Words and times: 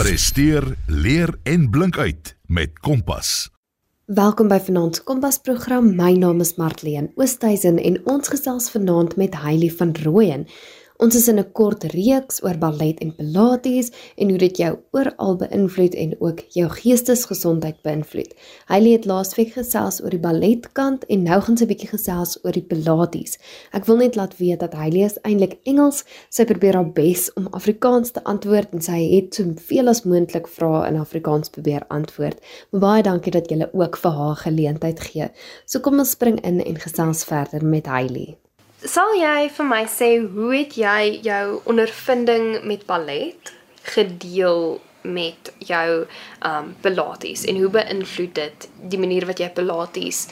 Presteer, 0.00 0.64
leer 0.86 1.28
en 1.42 1.70
blink 1.70 1.98
uit 1.98 2.36
met 2.46 2.78
Kompas. 2.78 3.50
Welkom 4.04 4.48
by 4.48 4.56
Vanaand 4.64 4.96
se 4.96 5.02
Kompas 5.04 5.36
program. 5.44 5.90
My 5.96 6.14
naam 6.16 6.40
is 6.40 6.54
Martleen 6.56 7.10
Oosthuizen 7.20 7.76
en 7.76 8.00
ons 8.08 8.32
gesels 8.32 8.70
vanaand 8.72 9.16
met 9.20 9.34
Hailey 9.34 9.68
van 9.68 9.92
Rooyen. 10.02 10.46
Ons 11.00 11.16
is 11.16 11.28
in 11.32 11.38
'n 11.40 11.52
kort 11.56 11.84
reeks 11.96 12.42
oor 12.44 12.58
ballet 12.60 12.98
en 13.00 13.14
pilates 13.16 13.88
en 14.20 14.28
hoe 14.28 14.38
dit 14.38 14.56
jou 14.56 14.72
oral 14.92 15.36
beïnvloed 15.42 15.94
en 15.94 16.10
ook 16.20 16.40
jou 16.56 16.66
geestesgesondheid 16.68 17.78
beïnvloed. 17.82 18.34
Hailey 18.66 18.92
het 18.92 19.06
laasweek 19.08 19.54
gesels 19.54 20.02
oor 20.02 20.10
die 20.10 20.20
balletkant 20.20 21.06
en 21.08 21.22
nou 21.22 21.40
gaan 21.40 21.56
sy 21.56 21.64
'n 21.64 21.68
bietjie 21.72 21.88
gesels 21.88 22.36
oor 22.44 22.52
die 22.52 22.68
pilates. 22.72 23.38
Ek 23.72 23.86
wil 23.86 23.96
net 23.96 24.14
laat 24.14 24.36
weet 24.36 24.60
dat 24.60 24.74
Hailey 24.74 25.04
is 25.04 25.18
eintlik 25.24 25.56
Engels. 25.64 26.04
Sy 26.28 26.44
probeer 26.44 26.74
haar 26.74 26.92
bes 26.92 27.32
om 27.32 27.48
Afrikaans 27.50 28.10
te 28.10 28.24
antwoord 28.24 28.68
en 28.72 28.82
sy 28.82 29.00
het 29.14 29.34
soveel 29.34 29.88
as 29.88 30.04
moontlik 30.04 30.48
vrae 30.48 30.88
in 30.88 31.00
Afrikaans 31.00 31.48
probeer 31.48 31.84
antwoord. 31.88 32.38
Maar 32.70 32.80
baie 32.80 33.02
dankie 33.02 33.32
dat 33.32 33.48
jy 33.48 33.68
ook 33.72 33.96
vir 33.96 34.10
haar 34.10 34.36
geleentheid 34.36 35.00
gee. 35.00 35.30
So 35.64 35.80
kom 35.80 35.98
ons 35.98 36.10
spring 36.10 36.44
in 36.44 36.60
en 36.60 36.76
gesels 36.76 37.24
verder 37.24 37.64
met 37.64 37.86
Hailey. 37.86 38.36
Sal 38.80 39.12
jy 39.18 39.48
vir 39.52 39.66
my 39.68 39.82
sê 39.92 40.14
hoe 40.24 40.54
het 40.54 40.76
jy 40.80 41.18
jou 41.24 41.60
ondervinding 41.68 42.62
met 42.64 42.86
ballet 42.88 43.52
gedeel 43.92 44.80
met 45.04 45.50
jou 45.58 46.06
um 46.44 46.70
pilates 46.80 47.44
en 47.48 47.60
hoe 47.60 47.68
beïnvloed 47.72 48.32
dit 48.36 48.68
die 48.92 49.00
manier 49.00 49.26
wat 49.28 49.40
jy 49.40 49.50
pilates 49.52 50.28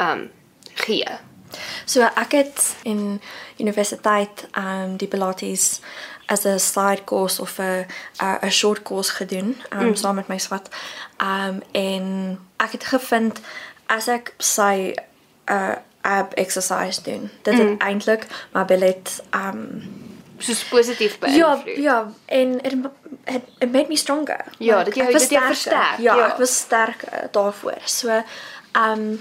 um 0.00 0.30
gee? 0.84 1.18
So 1.84 2.08
ek 2.16 2.32
het 2.32 2.64
in 2.88 3.20
universiteit 3.60 4.46
um 4.56 4.96
die 4.96 5.08
pilates 5.08 5.82
as 6.32 6.46
'n 6.46 6.58
side 6.58 7.04
course 7.04 7.42
of 7.42 7.58
'n 7.60 7.84
'n 8.20 8.50
short 8.50 8.82
course 8.82 9.12
gedoen 9.12 9.56
um 9.70 9.92
mm. 9.92 9.94
saam 9.94 10.16
met 10.16 10.28
my 10.28 10.38
swat. 10.38 10.68
Um 11.20 11.60
en 11.72 12.38
ek 12.56 12.72
het 12.72 12.84
gevind 12.84 13.40
as 13.86 14.08
ek 14.08 14.34
sy 14.38 14.94
uh 15.48 15.76
ab 16.02 16.32
exercise 16.32 17.02
doen. 17.02 17.30
Dit 17.42 17.54
mm. 17.54 17.60
het 17.60 17.80
eintlik 17.80 18.26
my 18.52 18.64
ballet 18.64 19.22
um 19.30 19.82
soos 20.38 20.64
positief 20.64 21.18
beïnvloed. 21.18 21.76
Ja, 21.76 21.82
ja, 21.82 22.12
en 22.26 22.60
it, 22.60 22.74
it, 23.24 23.42
it 23.58 23.72
made 23.72 23.88
me 23.88 23.96
stronger. 23.96 24.44
Ja, 24.58 24.76
like, 24.76 24.84
dit 24.90 24.94
jy 24.94 25.12
dit 25.12 25.30
jy 25.30 25.40
versterk. 25.46 25.98
Ja, 25.98 26.16
ja, 26.16 26.26
ek 26.26 26.36
was 26.42 26.56
sterker 26.56 27.28
daarvoor. 27.30 27.80
So 27.84 28.22
um 28.72 29.20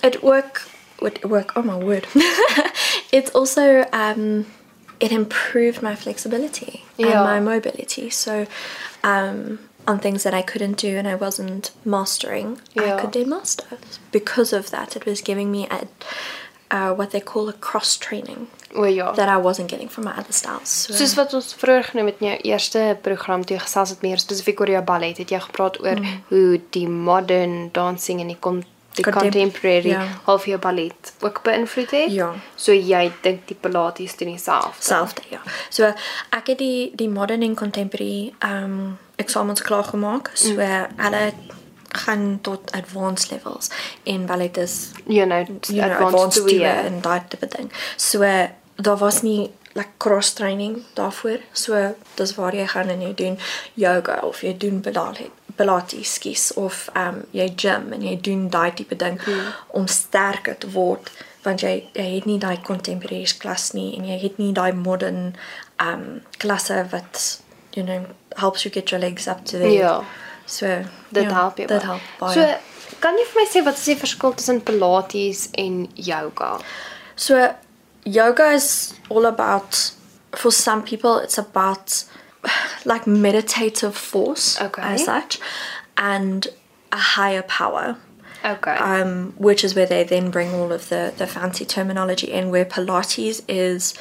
it 0.00 0.20
work 0.20 0.66
would 0.98 1.18
work 1.22 1.56
oh 1.56 1.64
my 1.64 1.84
word. 1.84 2.06
It's 3.16 3.32
also 3.32 3.84
um 3.92 4.46
it 4.98 5.10
improved 5.10 5.82
my 5.82 5.96
flexibility 5.96 6.82
yeah. 6.96 7.06
and 7.06 7.24
my 7.24 7.54
mobility. 7.54 8.10
So 8.10 8.46
um 9.02 9.58
on 9.86 9.98
things 9.98 10.22
that 10.22 10.34
I 10.34 10.42
couldn't 10.42 10.76
do 10.76 10.96
and 10.96 11.08
I 11.08 11.14
wasn't 11.14 11.72
mastering, 11.84 12.60
yeah. 12.74 12.96
I 12.96 13.00
could 13.00 13.12
then 13.12 13.28
master. 13.28 13.78
Because 14.12 14.52
of 14.52 14.70
that, 14.70 14.96
it 14.96 15.06
was 15.06 15.20
giving 15.20 15.50
me 15.50 15.68
a, 15.70 15.86
uh, 16.70 16.94
what 16.94 17.10
they 17.10 17.20
call 17.20 17.48
a 17.48 17.52
cross 17.52 17.96
training. 17.96 18.48
O 18.74 18.84
ja. 18.84 19.12
That 19.12 19.28
I 19.28 19.36
wasn't 19.36 19.68
getting 19.68 19.88
from 19.88 20.04
my 20.04 20.12
other 20.12 20.32
styles. 20.32 20.68
So, 20.68 20.92
Soos 20.94 21.14
wat 21.18 21.34
ons 21.34 21.54
vroeër 21.58 21.88
genoem 21.90 22.12
het 22.12 22.20
in 22.22 22.28
jou 22.28 22.36
eerste 22.52 22.98
program 23.02 23.44
toe 23.44 23.58
gesels 23.58 23.90
het 23.90 24.02
meer 24.06 24.20
spesifiek 24.22 24.60
oor 24.60 24.70
jou 24.70 24.82
ballet, 24.86 25.18
het 25.18 25.32
jy 25.34 25.40
gepraat 25.42 25.80
oor 25.82 25.98
mm. 25.98 26.20
hoe 26.28 26.60
die 26.70 26.86
modern 26.88 27.72
dancing 27.74 28.22
en 28.22 28.30
die 28.30 28.38
die 28.94 29.04
contemporary 29.06 29.90
ja. 29.90 30.06
half 30.26 30.46
jou 30.46 30.58
ballet 30.58 31.12
ook 31.20 31.42
beïnvloed 31.42 31.90
het. 31.90 32.12
Ja. 32.12 32.32
So 32.54 32.74
jy 32.74 33.10
dink 33.22 33.46
die 33.50 33.56
pilates 33.60 34.16
doen 34.16 34.32
dieselfde. 34.34 34.82
Selfde, 34.82 35.22
ja. 35.30 35.42
So 35.70 35.92
ek 36.30 36.54
het 36.54 36.58
die 36.58 36.90
die 36.98 37.08
modern 37.10 37.42
en 37.46 37.54
contemporary 37.54 38.32
um 38.46 38.98
eksamens 39.20 39.62
klaar 39.62 39.84
gemaak. 39.92 40.30
So 40.34 40.56
mm. 40.56 40.98
hulle 41.04 41.24
gaan 41.90 42.38
tot 42.46 42.70
advanced 42.72 43.30
levels 43.30 43.70
en 44.06 44.26
ballet 44.26 44.56
is 44.56 44.92
you 45.06 45.26
know, 45.26 45.44
you 45.66 45.82
know 45.82 46.06
advanced 46.06 46.46
to 46.46 46.62
en 46.64 47.00
daai 47.02 47.20
tipe 47.28 47.48
ding. 47.56 47.72
So 47.96 48.22
daar 48.74 48.96
was 48.96 49.22
nie 49.22 49.50
like 49.72 49.90
cross 49.96 50.32
training 50.32 50.82
daarvoor. 50.94 51.38
So 51.52 51.94
dis 52.14 52.34
waar 52.34 52.54
jy 52.54 52.66
gaan 52.66 52.88
en 52.88 53.02
jy 53.02 53.14
doen 53.14 53.38
yoga 53.74 54.20
of 54.22 54.42
jy 54.42 54.56
doen 54.56 54.80
ballet 54.80 55.30
pilates 55.60 56.14
skies 56.14 56.52
of 56.54 56.88
ehm 56.94 57.08
um, 57.08 57.24
jy 57.36 57.48
gym 57.56 57.92
en 57.92 58.04
jy 58.06 58.14
doen 58.28 58.46
daai 58.52 58.70
tipe 58.74 58.96
ding 58.96 59.18
hmm. 59.24 59.50
om 59.76 59.86
sterker 59.86 60.56
te 60.58 60.70
word 60.76 61.10
want 61.44 61.64
jy 61.64 61.74
jy 61.96 62.06
het 62.14 62.28
nie 62.28 62.38
daai 62.40 62.60
contemporary 62.64 63.26
klas 63.42 63.70
nie 63.76 63.90
en 63.98 64.08
jy 64.08 64.18
het 64.24 64.40
nie 64.42 64.52
daai 64.56 64.72
modern 64.72 65.22
ehm 65.30 65.92
um, 65.92 66.20
klasse 66.42 66.80
wat 66.94 67.40
you 67.74 67.82
know 67.82 68.06
helps 68.36 68.64
you 68.64 68.70
get 68.70 68.90
your 68.90 69.00
legs 69.00 69.28
up 69.28 69.44
to 69.44 69.58
the 69.58 69.70
yeah 69.70 70.04
So 70.50 70.66
dit 71.08 71.22
ja, 71.22 71.32
help 71.32 71.56
jou. 71.56 71.68
Dit 71.68 71.82
help 71.82 72.00
baie. 72.18 72.32
So 72.34 72.98
kan 73.00 73.16
jy 73.18 73.24
vir 73.30 73.38
my 73.38 73.46
sê 73.48 73.62
wat 73.64 73.78
is 73.78 73.86
die 73.86 73.96
verskil 74.00 74.34
tussen 74.34 74.60
pilates 74.66 75.46
en 75.58 75.84
yoga? 75.94 76.56
So 77.14 77.38
yoga 78.04 78.50
is 78.56 78.94
all 79.08 79.26
about 79.26 79.92
for 80.32 80.50
some 80.50 80.82
people 80.82 81.18
it's 81.18 81.38
about 81.38 82.04
like 82.84 83.06
meditative 83.06 83.96
force 83.96 84.60
okay. 84.60 84.82
as 84.82 85.04
such 85.04 85.38
and 85.96 86.48
a 86.92 86.96
higher 86.96 87.42
power 87.42 87.96
okay 88.44 88.76
um 88.76 89.34
which 89.36 89.64
is 89.64 89.74
where 89.74 89.86
they 89.86 90.02
then 90.04 90.30
bring 90.30 90.54
all 90.54 90.72
of 90.72 90.88
the 90.88 91.12
the 91.18 91.26
fancy 91.26 91.64
terminology 91.64 92.30
in 92.30 92.50
where 92.50 92.64
pilates 92.64 93.42
is 93.48 93.94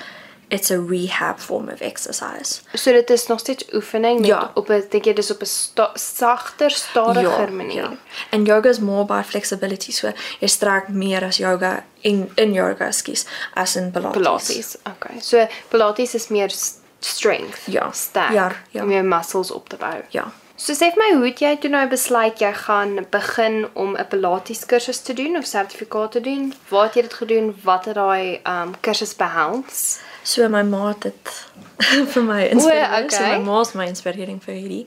it's 0.50 0.72
a 0.72 0.80
rehab 0.80 1.40
form 1.40 1.70
of 1.70 1.82
exercise. 1.82 2.62
So 2.74 2.92
dit 2.92 3.10
is 3.10 3.28
nog 3.28 3.40
steeds 3.40 3.66
oefening 3.74 4.20
net 4.20 4.28
ja. 4.28 4.52
op 4.54 4.70
'n 4.70 4.84
dink 4.90 5.06
jy 5.06 5.14
dis 5.14 5.32
op 5.32 5.42
'n 5.42 5.46
sta 5.46 5.90
sagter, 5.94 6.72
stadiger 6.72 7.50
ja, 7.50 7.56
manier. 7.56 7.90
Ja. 7.90 7.98
And 8.32 8.48
yoga 8.48 8.70
is 8.70 8.80
more 8.80 9.02
about 9.02 9.26
flexibility. 9.26 9.92
So 9.92 10.12
jy 10.40 10.48
strek 10.48 10.88
meer 10.88 11.24
as 11.24 11.38
yoga 11.38 11.84
in 12.02 12.32
in 12.36 12.54
yoga 12.54 12.92
skies 12.92 13.26
as 13.54 13.76
in 13.76 13.92
pilates. 13.92 14.18
Pilates. 14.18 14.78
Okay. 14.88 15.20
So 15.22 15.48
pilates 15.68 16.14
is 16.14 16.28
meer 16.28 16.52
strength. 17.00 17.62
Ja, 17.66 17.92
sterk. 17.92 18.34
Ja, 18.34 18.56
ja. 18.70 18.84
Om 18.84 18.92
jou 18.92 19.04
muscles 19.04 19.52
op 19.52 19.70
te 19.70 19.76
bou. 19.76 20.02
Ja. 20.10 20.32
So 20.60 20.76
sê 20.76 20.90
vir 20.92 21.00
my, 21.00 21.10
hoe 21.16 21.28
het 21.30 21.40
jy 21.40 21.54
toe 21.64 21.70
nou 21.72 21.86
besluit 21.88 22.42
jy 22.44 22.50
gaan 22.66 22.98
begin 23.14 23.62
om 23.80 23.96
'n 23.96 24.08
Pilates 24.12 24.66
kursus 24.68 25.00
te 25.00 25.14
doen 25.14 25.38
of 25.40 25.46
sertifikaat 25.48 26.12
te 26.12 26.22
doen? 26.22 26.54
Waar 26.70 26.86
het 26.88 26.96
jy 26.96 27.02
dit 27.02 27.14
gedoen? 27.14 27.48
Wat 27.64 27.86
het 27.86 27.96
daai 27.96 28.42
um 28.44 28.76
kursus 28.82 29.16
behels? 29.16 30.00
So 30.24 30.50
my 30.50 30.64
ma 30.64 30.88
het 30.88 31.02
dit 31.02 31.32
vir 32.14 32.24
my 32.24 32.42
inspireer. 32.52 32.92
Okay. 32.92 33.10
So 33.10 33.24
my 33.24 33.38
ma 33.38 33.62
is 33.62 33.74
my 33.74 33.88
inspirering 33.88 34.44
vir 34.44 34.54
hierdie 34.54 34.86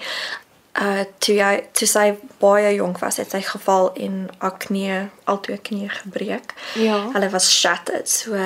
uh 0.80 1.04
toe 1.20 1.34
jy 1.36 1.50
toe 1.76 1.86
sy 1.88 2.04
baie 2.40 2.70
jonk 2.74 3.02
was 3.02 3.18
het 3.20 3.34
sy 3.34 3.42
geval 3.44 3.90
en 4.00 4.30
haar 4.40 4.54
knie 4.62 4.94
al 5.28 5.40
twee 5.44 5.58
knie 5.58 5.88
gebreek. 5.92 6.54
Ja. 6.80 7.10
Hulle 7.12 7.28
was 7.30 7.50
shattered 7.52 8.08
so 8.08 8.38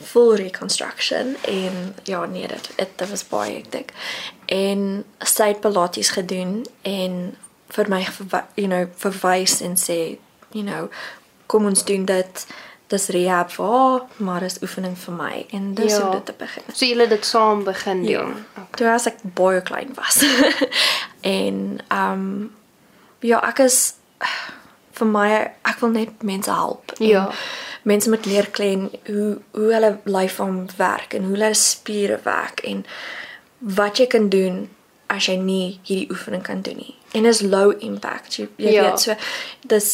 full 0.00 0.34
reconstruction 0.40 1.36
en 1.42 1.94
ja 2.08 2.24
nee 2.24 2.48
dit 2.48 2.70
dit 2.76 3.08
was 3.10 3.26
baie 3.28 3.58
ek 3.58 3.70
dink. 3.72 3.92
En 4.46 5.04
sy 5.20 5.52
het 5.52 5.60
pilates 5.60 6.14
gedoen 6.16 6.62
en 6.82 7.36
vir 7.76 7.90
my 7.92 8.00
you 8.54 8.68
know 8.68 8.88
verwys 8.96 9.60
en 9.60 9.76
sê 9.76 10.16
you 10.52 10.64
know 10.64 10.88
kom 11.46 11.66
ons 11.68 11.84
doen 11.84 12.04
dit 12.08 12.46
dis 12.88 13.08
rehab 13.08 13.50
vir 13.52 13.70
haar, 13.72 14.02
maar 14.16 14.44
dis 14.44 14.60
oefening 14.62 14.94
vir 14.98 15.14
my 15.16 15.46
en 15.56 15.72
dis 15.74 15.92
ja. 15.92 16.00
hoe 16.02 16.12
dit 16.18 16.26
te 16.28 16.34
begin. 16.38 16.64
So 16.72 16.86
julle 16.86 17.06
dit 17.08 17.26
saam 17.26 17.64
begin 17.64 18.04
doen. 18.04 18.10
Ja. 18.12 18.24
Okay. 18.52 18.78
Toe 18.80 18.88
as 18.92 19.08
ek 19.10 19.20
baie 19.36 19.60
klein 19.64 19.92
was. 19.98 20.20
en 21.24 21.80
ehm 21.88 22.12
um, 22.12 22.52
ja, 23.24 23.40
ek 23.48 23.62
is 23.64 23.94
vir 24.98 25.08
my 25.08 25.28
ek 25.64 25.80
wil 25.80 25.94
net 25.94 26.22
mense 26.22 26.52
help. 26.52 26.92
Ja. 27.02 27.26
Mense 27.88 28.10
moet 28.12 28.26
leer 28.28 28.48
klein 28.52 28.90
hoe 29.08 29.38
hoe 29.56 29.72
hulle 29.72 29.96
lyf 30.04 30.38
om 30.40 30.64
werk 30.76 31.16
en 31.16 31.28
hoe 31.28 31.36
hulle 31.36 31.54
spiere 31.58 32.20
werk 32.24 32.60
en 32.68 32.84
wat 33.58 33.98
jy 33.98 34.06
kan 34.12 34.28
doen 34.28 34.66
as 35.12 35.28
jy 35.30 35.36
nie 35.40 35.78
hierdie 35.82 36.10
oefening 36.12 36.44
kan 36.44 36.62
doen 36.66 36.76
nie. 36.80 36.94
En 37.14 37.24
is 37.24 37.40
low 37.40 37.72
impact. 37.78 38.36
Jy, 38.36 38.48
jy 38.56 38.76
ja. 38.76 38.88
weet 38.88 39.00
so 39.00 39.16
dis 39.72 39.92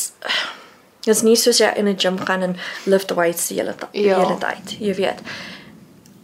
Dit 1.00 1.15
is 1.15 1.23
nie 1.25 1.37
soos 1.41 1.56
jy 1.62 1.69
in 1.81 1.88
'n 1.88 1.97
gym 1.97 2.19
gaan 2.29 2.43
en 2.43 2.56
lift 2.85 3.15
weights 3.17 3.47
die 3.49 3.56
hele 3.56 3.73
tyd, 3.75 3.88
ja. 3.93 4.19
die 4.19 4.25
hele 4.25 4.38
tyd. 4.38 4.75
Jy 4.79 4.94
weet. 4.94 5.23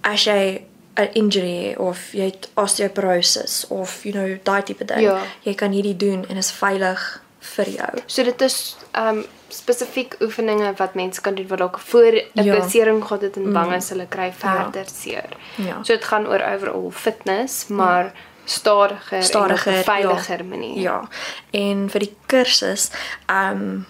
As 0.04 0.24
jy 0.24 0.66
'n 0.96 1.08
injury 1.12 1.74
of 1.78 2.12
jy 2.12 2.24
het 2.24 2.48
osteoporosis 2.54 3.66
of 3.68 4.02
you 4.04 4.14
know 4.14 4.38
daai 4.42 4.62
tipe 4.62 4.84
ding, 4.84 5.00
ja. 5.00 5.20
jy 5.42 5.54
kan 5.54 5.70
hierdie 5.70 5.96
doen 5.96 6.24
en 6.28 6.36
is 6.36 6.50
veilig 6.50 7.22
vir 7.40 7.68
jou. 7.68 7.90
So 8.06 8.24
dit 8.24 8.40
is 8.40 8.76
um 8.98 9.24
spesifiek 9.48 10.16
oefeninge 10.20 10.72
wat 10.76 10.94
mense 10.94 11.20
kan 11.20 11.34
doen 11.34 11.46
wat 11.48 11.58
dalk 11.58 11.78
voor 11.78 12.12
'n 12.12 12.42
ja. 12.44 12.60
besering 12.60 13.02
gehad 13.04 13.22
het 13.22 13.36
en 13.36 13.52
bang 13.52 13.68
mm. 13.68 13.74
is 13.74 13.88
hulle 13.88 14.06
kry 14.08 14.32
verder 14.32 14.84
ja. 14.88 14.94
seer. 14.94 15.30
Ja. 15.54 15.82
So 15.82 15.92
dit 15.92 16.04
gaan 16.04 16.26
oor 16.26 16.42
overall 16.42 16.90
fitness, 16.90 17.66
maar 17.66 18.04
ja 18.04 18.12
stadiger, 18.46 19.22
stadiger 19.22 19.72
en 19.72 19.84
veiliger 19.84 20.38
ja. 20.38 20.44
manier. 20.44 20.80
Ja. 20.80 21.08
En 21.50 21.90
vir 21.90 22.06
die 22.06 22.14
kursus, 22.26 22.90
ehm 23.26 23.60
um, 23.60 23.86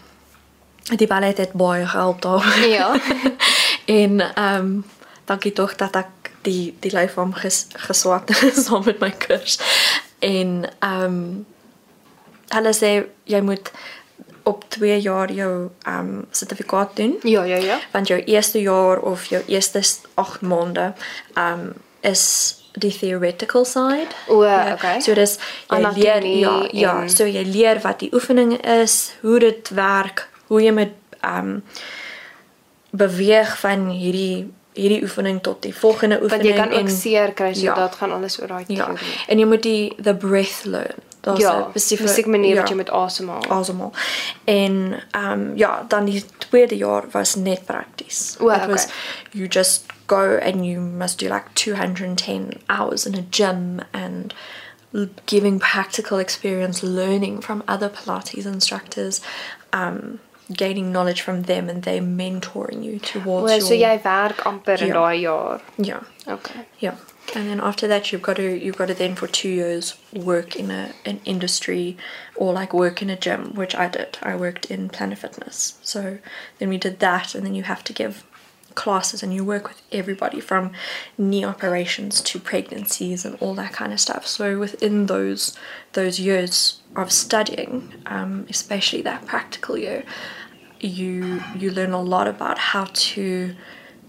die 0.96 1.06
ballet 1.06 1.38
het 1.38 1.52
baie 1.52 1.86
gehelp 1.86 2.22
daar. 2.22 2.58
Ja. 2.68 2.94
en 4.00 4.20
ehm 4.20 4.54
um, 4.54 4.84
dankie 5.24 5.52
tog 5.52 5.74
dat 5.76 5.96
ek 5.96 6.06
die 6.46 6.74
die 6.80 6.92
lyf 6.94 7.12
van 7.18 7.34
ges, 7.34 7.66
geswat 7.88 8.30
saam 8.64 8.84
met 8.86 9.00
my 9.02 9.10
kurs. 9.26 9.58
En 10.24 10.64
ehm 10.78 11.04
um, 11.04 11.46
hulle 12.54 12.72
sê 12.78 12.90
jy 13.26 13.40
moet 13.42 13.70
op 14.46 14.62
2 14.70 15.00
jaar 15.02 15.32
jou 15.34 15.52
ehm 15.82 15.98
um, 16.12 16.26
sertifikaat 16.30 16.94
doen. 16.96 17.16
Ja, 17.26 17.42
ja, 17.44 17.56
ja. 17.56 17.78
Want 17.92 18.06
jou 18.08 18.20
eerste 18.24 18.60
jaar 18.62 19.00
of 19.02 19.24
jou 19.32 19.42
eerste 19.46 19.82
8 20.14 20.40
maande 20.46 20.92
ehm 21.34 21.60
um, 21.66 21.72
is 22.06 22.22
die 22.78 22.92
theoretical 22.98 23.64
side. 23.64 24.12
O, 24.28 24.42
Ja, 24.44 24.72
okay. 24.74 25.00
So 25.00 25.14
dis 25.16 25.38
jy 25.70 25.78
leer 25.80 25.86
Anatomie 25.86 26.38
ja, 26.38 26.54
ja, 26.72 26.94
en- 27.02 27.10
so 27.10 27.24
jy 27.26 27.42
leer 27.48 27.80
wat 27.82 27.98
die 28.04 28.10
oefening 28.14 28.52
is, 28.82 29.12
hoe 29.22 29.38
dit 29.40 29.68
werk, 29.74 30.28
hoe 30.46 30.62
jy 30.62 30.70
met 30.76 30.92
ehm 31.20 31.38
um, 31.56 31.62
beweeg 32.96 33.58
van 33.60 33.88
hierdie 33.90 34.46
hierdie 34.76 35.02
oefening 35.02 35.40
tot 35.42 35.62
die 35.62 35.74
volgende 35.74 36.18
Want 36.20 36.32
oefening 36.32 36.54
jy 36.54 36.60
kan 36.62 36.72
ook 36.72 36.88
seer 36.88 37.32
kry, 37.32 37.54
so 37.54 37.60
Ja. 37.64 37.74
dit 37.88 37.94
gaan 37.98 38.12
alles 38.12 38.40
oor 38.40 38.46
daai 38.52 38.64
ja. 38.68 38.84
theorie. 38.84 39.14
En 39.26 39.38
jy 39.38 39.46
moet 39.46 39.62
die 39.62 39.94
the 40.02 40.14
breath 40.14 40.64
learn. 40.64 40.94
Daar's 41.20 41.40
Ja, 41.40 41.58
'n 41.74 41.78
spesifieke 41.80 42.28
manier 42.30 42.54
wat 42.56 42.68
ja. 42.68 42.74
jy 42.74 42.76
moet 42.76 42.90
asemhaal. 42.90 43.44
asemhaal. 43.48 43.92
En 44.44 45.02
ehm 45.10 45.30
um, 45.32 45.56
ja, 45.56 45.84
dan 45.88 46.04
die 46.04 46.24
tweede 46.38 46.76
jaar 46.76 47.04
was 47.10 47.34
net 47.34 47.64
prakties. 47.64 48.36
O, 48.40 48.50
It 48.50 48.66
was 48.66 48.84
okay. 48.84 48.94
you 49.32 49.46
just 49.48 49.84
go 50.06 50.38
and 50.42 50.64
you 50.64 50.80
must 50.80 51.18
do 51.18 51.26
like 51.26 51.44
210 51.52 52.48
hours 52.66 53.06
in 53.06 53.14
a 53.14 53.24
gym 53.30 53.80
and 53.92 54.34
giving 55.24 55.58
practical 55.58 56.18
experience 56.18 56.86
learning 56.86 57.42
from 57.42 57.62
other 57.68 57.88
pilates 57.90 58.44
instructors 58.46 59.20
um 59.72 60.18
gaining 60.52 60.92
knowledge 60.92 61.20
from 61.22 61.42
them 61.42 61.68
and 61.68 61.82
they 61.82 61.98
mentoring 62.00 62.84
you 62.84 62.98
towards 62.98 63.52
O, 63.52 63.58
so 63.58 63.74
your 63.74 63.90
jy 63.90 64.02
werk 64.04 64.36
amper 64.44 64.80
in 64.80 64.92
daai 64.92 65.20
jaar. 65.22 65.60
yeah 65.78 66.00
Okay. 66.28 66.66
yeah. 66.80 66.96
And 67.34 67.48
then 67.48 67.60
after 67.60 67.88
that, 67.88 68.12
you've 68.12 68.22
got 68.22 68.36
to 68.36 68.42
you've 68.42 68.76
got 68.76 68.86
to 68.88 68.94
then 68.94 69.14
for 69.16 69.26
two 69.26 69.48
years 69.48 69.94
work 70.12 70.56
in 70.56 70.70
a 70.70 70.92
an 71.04 71.20
industry 71.24 71.96
or 72.36 72.52
like 72.52 72.72
work 72.72 73.02
in 73.02 73.10
a 73.10 73.16
gym, 73.16 73.54
which 73.54 73.74
I 73.74 73.88
did. 73.88 74.18
I 74.22 74.36
worked 74.36 74.66
in 74.66 74.88
Planet 74.88 75.18
Fitness. 75.18 75.78
So 75.82 76.18
then 76.58 76.68
we 76.68 76.78
did 76.78 76.98
that, 77.00 77.34
and 77.34 77.44
then 77.44 77.54
you 77.54 77.62
have 77.64 77.82
to 77.84 77.92
give 77.92 78.24
classes 78.76 79.22
and 79.22 79.32
you 79.34 79.42
work 79.42 79.68
with 79.68 79.80
everybody 79.90 80.38
from 80.38 80.70
knee 81.16 81.44
operations 81.44 82.20
to 82.20 82.38
pregnancies 82.38 83.24
and 83.24 83.36
all 83.40 83.54
that 83.54 83.72
kind 83.72 83.92
of 83.92 83.98
stuff. 83.98 84.26
So 84.26 84.58
within 84.58 85.06
those 85.06 85.56
those 85.94 86.20
years 86.20 86.78
of 86.96 87.10
studying, 87.12 87.82
um, 88.06 88.46
especially 88.48 89.02
that 89.02 89.24
practical 89.26 89.76
year, 89.76 90.04
you 90.80 91.40
you 91.58 91.70
learn 91.70 91.92
a 91.92 92.02
lot 92.02 92.26
about 92.28 92.58
how 92.58 92.84
to 93.12 93.50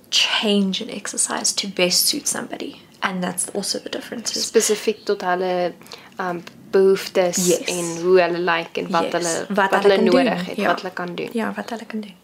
change 0.09 0.81
an 0.81 0.89
exercise 0.89 1.53
to 1.53 1.67
best 1.67 2.05
suit 2.05 2.27
somebody. 2.27 2.81
And 3.01 3.23
that's 3.23 3.49
also 3.53 3.79
the 3.79 3.89
difference. 3.89 4.31
Spesifiek 4.47 5.05
tot 5.05 5.21
hulle 5.21 5.73
um 6.19 6.41
behoeftes 6.71 7.37
Yes. 7.47 7.61
en 7.67 7.85
hoe 8.03 8.19
hulle 8.21 8.39
lyk 8.39 8.77
en 8.77 8.89
wat 8.91 9.03
Yes. 9.03 9.13
hulle 9.13 9.45
Wat 9.49 9.71
wat, 9.71 9.83
hulle 9.83 9.93
hulle 9.95 10.05
nodig 10.11 10.23
doen, 10.37 10.45
het, 10.45 10.57
ja. 10.57 10.67
wat 10.67 10.81
hulle 10.81 10.93
kan 10.93 11.15
doen. 11.15 11.29
Ja, 11.33 11.53
wat 11.55 11.69
hulle 11.69 11.85
kan 11.85 12.01
doen. 12.01 12.15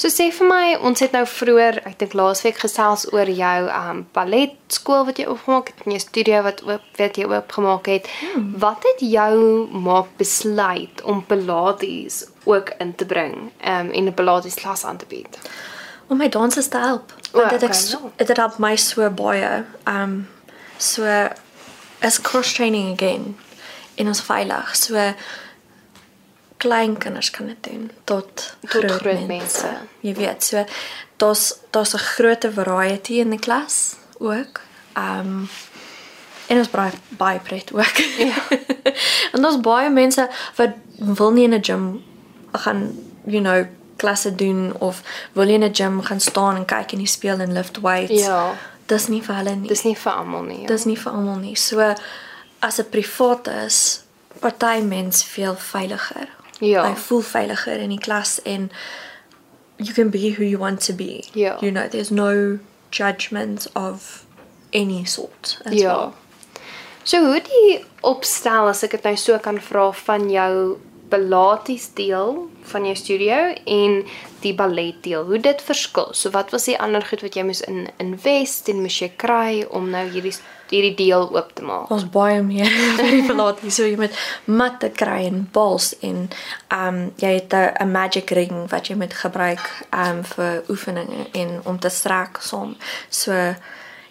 So 0.00 0.08
sê 0.08 0.30
vir 0.32 0.48
my, 0.48 0.66
ons 0.88 1.02
het 1.04 1.12
nou 1.12 1.26
vroeër, 1.28 1.82
ek 1.90 1.98
dink 2.00 2.14
laasweek 2.16 2.62
gesels 2.62 3.04
oor 3.12 3.28
jou 3.28 3.56
um 3.68 4.04
balletskool 4.16 5.04
wat 5.10 5.20
jy 5.20 5.26
oopgemaak 5.28 5.74
het 5.74 5.82
en 5.84 5.92
jou 5.92 6.00
studio 6.00 6.40
wat 6.46 6.62
oop 6.64 6.86
wat 6.96 7.18
jy 7.20 7.26
oopgemaak 7.28 7.90
het. 7.92 8.08
Hmm. 8.22 8.54
Wat 8.62 8.86
het 8.88 9.04
jou 9.04 9.66
maak 9.88 10.08
besluit 10.16 11.04
om 11.04 11.20
pilates 11.28 12.24
ook 12.48 12.72
in 12.80 12.94
te 12.96 13.04
bring 13.04 13.50
um 13.60 13.92
en 13.92 14.08
'n 14.08 14.16
pilates 14.16 14.56
klas 14.62 14.84
aan 14.88 14.96
te 14.96 15.06
bied? 15.06 15.36
om 16.10 16.18
my 16.18 16.28
danse 16.28 16.68
te 16.68 16.78
help. 16.78 17.12
Want 17.32 17.50
dit 17.50 17.62
okay, 17.62 18.10
ek 18.18 18.26
dit 18.26 18.36
help 18.36 18.58
my 18.58 18.74
so 18.76 19.06
baie. 19.14 19.62
Um 19.86 20.26
so 20.78 21.06
as 22.02 22.18
cross 22.20 22.52
training 22.56 22.90
again 22.92 23.36
en 23.94 24.10
ons 24.10 24.22
veilig. 24.26 24.74
So 24.76 25.12
klein 26.60 26.96
kinders 27.00 27.30
kan 27.30 27.46
dit 27.46 27.62
doen 27.70 27.90
tot 28.04 28.26
Tot 28.36 28.70
groot, 28.70 28.90
groot 28.90 29.26
mense. 29.26 29.26
mense. 29.26 29.68
Jy 30.04 30.14
weet, 30.14 30.44
so 30.44 30.64
daar's 31.16 31.54
daar's 31.72 31.94
'n 31.94 31.98
groot 32.16 32.44
variety 32.54 33.12
in 33.24 33.30
die 33.30 33.38
klas 33.38 33.96
ook. 34.18 34.60
Um 34.96 35.48
en 36.50 36.58
ons 36.58 36.70
baie 36.70 36.92
baie 37.08 37.38
pret 37.38 37.72
ook. 37.72 37.96
Ja. 38.18 38.42
en 39.32 39.42
daar's 39.42 39.60
baie 39.60 39.90
mense 39.90 40.28
wat 40.56 40.70
wil 40.98 41.32
nie 41.32 41.44
in 41.44 41.54
'n 41.54 41.64
gym 41.64 42.02
gaan, 42.52 42.98
you 43.26 43.40
know, 43.40 43.64
klasse 43.96 44.34
doen 44.34 44.72
of 44.80 45.02
wil 45.32 45.46
jy 45.46 45.54
in 45.54 45.64
'n 45.64 45.74
gym 45.74 46.02
gaan 46.02 46.20
staan 46.20 46.56
en 46.56 46.64
kyk 46.64 46.88
die 46.96 47.06
spieël 47.06 47.40
en 47.40 47.52
lift 47.52 47.80
weights. 47.80 48.24
Ja. 48.24 48.52
Dis 48.86 49.06
nie 49.08 49.22
vir 49.22 49.34
hulle 49.34 49.54
nie. 49.56 49.68
Dis 49.68 49.82
nie 49.84 49.96
vir 49.96 50.12
almal 50.12 50.42
nie. 50.42 50.60
Ja. 50.60 50.66
Dis 50.66 50.84
nie 50.84 50.96
vir 50.98 51.12
almal 51.12 51.36
nie. 51.38 51.54
So 51.56 51.94
as 52.58 52.78
'n 52.78 52.88
privaat 52.90 53.46
is, 53.66 54.02
party 54.40 54.80
mens 54.82 55.24
veel 55.24 55.54
veiliger. 55.56 56.28
Ja. 56.60 56.84
Hy 56.88 56.94
voel 56.96 57.22
veiliger 57.24 57.78
in 57.80 57.88
die 57.94 57.98
klas 58.00 58.38
en 58.44 58.70
you 59.76 59.94
can 59.94 60.10
be 60.10 60.34
who 60.36 60.44
you 60.44 60.58
want 60.58 60.80
to 60.86 60.92
be. 60.92 61.24
Ja. 61.32 61.56
You 61.60 61.70
know, 61.72 61.88
there's 61.88 62.10
no 62.10 62.58
judgment 62.90 63.66
of 63.74 64.24
any 64.72 65.04
sort 65.04 65.60
as 65.64 65.72
Ja. 65.80 65.96
well. 65.96 66.12
So 67.04 67.24
hoe 67.24 67.40
die 67.40 67.84
opstel 68.00 68.68
as 68.68 68.82
ek 68.84 68.90
dit 68.90 69.02
nou 69.04 69.16
so 69.16 69.38
kan 69.38 69.58
vra 69.60 69.90
van 69.92 70.28
jou 70.30 70.78
pilates 71.10 71.88
deel 71.94 72.48
van 72.70 72.84
jou 72.86 72.94
studio 72.94 73.54
en 73.66 74.04
die 74.44 74.52
ballet 74.54 75.02
deel, 75.02 75.24
hoe 75.26 75.38
dit 75.42 75.62
verskil. 75.62 76.12
So 76.14 76.30
wat 76.30 76.50
was 76.54 76.64
die 76.68 76.78
ander 76.78 77.02
goed 77.02 77.20
wat 77.24 77.34
jy 77.34 77.42
moes 77.42 77.60
in 77.66 77.88
invest 77.98 78.68
en 78.68 78.82
moes 78.84 78.98
jy 79.00 79.10
kry 79.16 79.64
om 79.70 79.90
nou 79.90 80.04
hierdie 80.12 80.36
hierdie 80.70 80.94
deel 80.98 81.26
oop 81.34 81.50
te 81.54 81.64
maak? 81.66 81.90
Ons 81.90 82.06
baie 82.10 82.42
meer 82.42 82.70
vir 82.98 83.10
die 83.10 83.24
pilates. 83.26 83.74
So 83.76 83.88
jy 83.88 83.96
moet 84.00 84.16
matte 84.44 84.90
kry 84.94 85.24
en 85.28 85.44
bals 85.52 85.92
en 86.06 86.28
um 86.76 87.02
jy 87.22 87.34
het 87.38 87.54
'n 87.54 87.90
magic 87.90 88.30
ring 88.30 88.70
wat 88.70 88.88
jy 88.88 88.96
moet 88.96 89.14
gebruik 89.14 89.66
um 89.90 90.24
vir 90.24 90.62
oefeninge 90.68 91.26
en 91.32 91.60
om 91.64 91.78
te 91.78 91.88
strek 91.88 92.40
saam. 92.40 92.76
So 93.08 93.32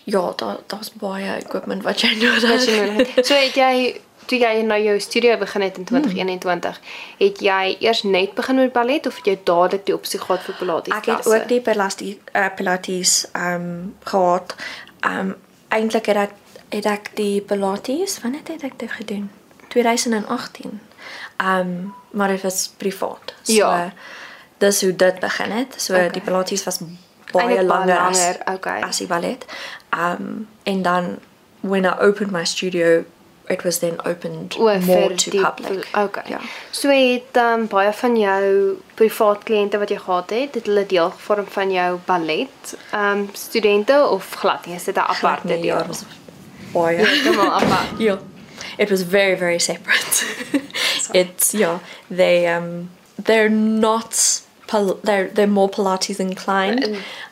ja, 0.04 0.34
daar 0.36 0.58
daar's 0.68 0.92
baie 0.92 1.36
equipment 1.38 1.84
wat 1.84 2.02
jy 2.02 2.16
nodig 2.24 2.50
Wat 2.50 2.66
jy 2.66 2.86
nodig 2.86 3.16
het. 3.16 3.26
So 3.26 3.34
het 3.34 3.56
jy 3.56 4.02
toe 4.30 4.38
jy 4.38 4.62
nou 4.62 4.78
jou 4.82 5.00
studio 5.02 5.38
begin 5.42 5.62
het 5.66 5.78
in 5.78 5.86
2021, 5.90 6.80
het 7.18 7.40
jy 7.42 7.78
eers 7.80 8.04
net 8.04 8.36
begin 8.38 8.56
met 8.62 8.74
ballet 8.74 9.08
of 9.08 9.16
het 9.16 9.26
jy 9.32 9.38
dadelik 9.44 9.86
die 9.86 9.96
opsie 9.96 10.20
gehad 10.22 10.44
vir 10.46 10.56
pilates? 10.60 10.94
Ek 10.94 11.10
het 11.10 11.26
ook 11.28 11.48
die 11.50 11.62
pilates 11.62 12.18
uh, 12.34 12.50
pilates 12.56 13.26
um 13.34 13.96
gehad. 14.06 14.56
Um 15.06 15.36
eintlik 15.70 16.10
het 16.10 16.18
ek 16.28 16.38
het 16.70 16.86
ek 16.86 17.12
die 17.16 17.42
pilates, 17.42 18.20
wanneer 18.22 18.42
het 18.46 18.64
ek 18.64 18.80
dit 18.80 18.92
gedoen? 18.92 19.32
2018. 19.68 20.80
Um 21.38 21.94
maar 22.12 22.28
dit 22.28 22.42
was 22.42 22.72
privaat. 22.78 23.34
So 23.42 23.54
Ja. 23.54 23.94
dis 24.58 24.82
hoe 24.82 24.96
dit 24.96 25.20
begin 25.20 25.52
het. 25.52 25.74
So 25.78 25.94
Okay. 25.94 26.10
die 26.10 26.22
pilates 26.22 26.64
was 26.64 26.78
baie 27.32 27.48
Eintlik 27.48 27.56
baie 27.58 27.64
langer, 27.66 27.98
as, 28.00 28.18
langer, 28.18 28.38
okay. 28.54 28.82
as 28.82 28.98
die 28.98 29.08
ballet. 29.08 29.46
Um 29.98 30.48
en 30.64 30.82
dan 30.82 31.18
when 31.60 31.86
I 31.86 31.94
opened 32.00 32.32
my 32.32 32.44
studio 32.46 33.04
it 33.50 33.64
was 33.64 33.80
then 33.80 33.98
opened 34.06 34.56
O, 34.60 34.80
more 34.80 35.16
to 35.16 35.30
die 35.30 35.42
public. 35.42 35.88
Okay. 35.98 36.24
Ja. 36.28 36.40
So 36.72 36.90
het 36.90 37.38
um, 37.38 37.68
baie 37.68 37.94
van 37.94 38.18
jou 38.18 38.44
privaat 38.94 39.44
kliënte 39.44 39.78
wat 39.78 39.90
jy 39.90 39.98
gehad 39.98 40.30
het, 40.30 40.54
het 40.56 40.66
hulle 40.66 40.86
deel 40.86 41.10
gevorm 41.10 41.48
van 41.48 41.72
jou 41.72 41.98
ballet 42.06 42.76
um 42.94 43.30
studente 43.34 44.08
of 44.08 44.34
glad 44.34 44.66
nie? 44.66 44.76
Is 44.76 44.84
dit 44.84 44.96
'n 44.96 45.00
aparte 45.00 45.48
nee, 45.48 45.64
ja, 45.64 45.86
deel? 46.74 46.98
dit 47.24 47.36
was 47.36 47.64
baie. 47.64 48.04
Yeah 48.06 48.18
it 48.78 48.90
was 48.90 49.02
very 49.04 49.36
very 49.36 49.60
separate 49.60 50.24
it's 51.14 51.54
yeah 51.54 51.80
they 52.10 52.48
um 52.48 52.90
they're 53.26 53.50
not 53.50 54.42
they're 55.04 55.28
they're 55.36 55.48
more 55.48 55.70
pilates 55.70 56.20
inclined 56.20 56.84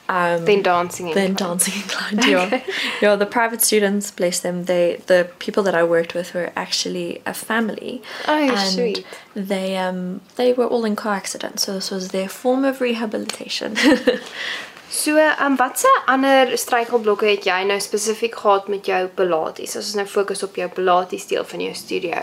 um 0.09 0.45
Then 0.45 0.61
dancing. 0.63 1.13
than 1.13 1.33
dancing 1.35 1.73
inclined 1.83 2.25
yeah 2.25 2.61
yeah 3.01 3.15
the 3.15 3.25
private 3.25 3.61
students 3.61 4.11
bless 4.11 4.39
them 4.39 4.65
they 4.65 5.01
the 5.07 5.29
people 5.39 5.63
that 5.63 5.75
i 5.75 5.83
worked 5.83 6.13
with 6.15 6.33
were 6.33 6.51
actually 6.55 7.21
a 7.25 7.33
family 7.33 8.01
Oh, 8.27 8.33
and 8.33 8.69
sweet. 8.73 9.05
they 9.35 9.77
um 9.77 10.19
they 10.35 10.53
were 10.53 10.65
all 10.65 10.85
in 10.85 10.95
car 10.95 11.15
accidents 11.15 11.63
so 11.63 11.73
this 11.73 11.91
was 11.91 12.07
their 12.09 12.27
form 12.29 12.65
of 12.65 12.81
rehabilitation 12.81 13.75
So, 14.89 15.17
um 15.43 15.55
watse 15.59 15.89
ander 16.07 16.53
struikelblokke 16.57 17.25
het 17.27 17.43
jy 17.45 17.57
nou 17.67 17.75
spesifiek 17.83 18.35
gehad 18.39 18.69
met 18.71 18.85
jou 18.87 19.01
pilates? 19.19 19.75
As 19.75 19.89
ons 19.89 19.97
nou 19.99 20.05
fokus 20.07 20.43
op 20.47 20.55
jou 20.55 20.67
pilates 20.71 21.25
deel 21.27 21.43
van 21.45 21.59
jou 21.65 21.73
studio. 21.75 22.21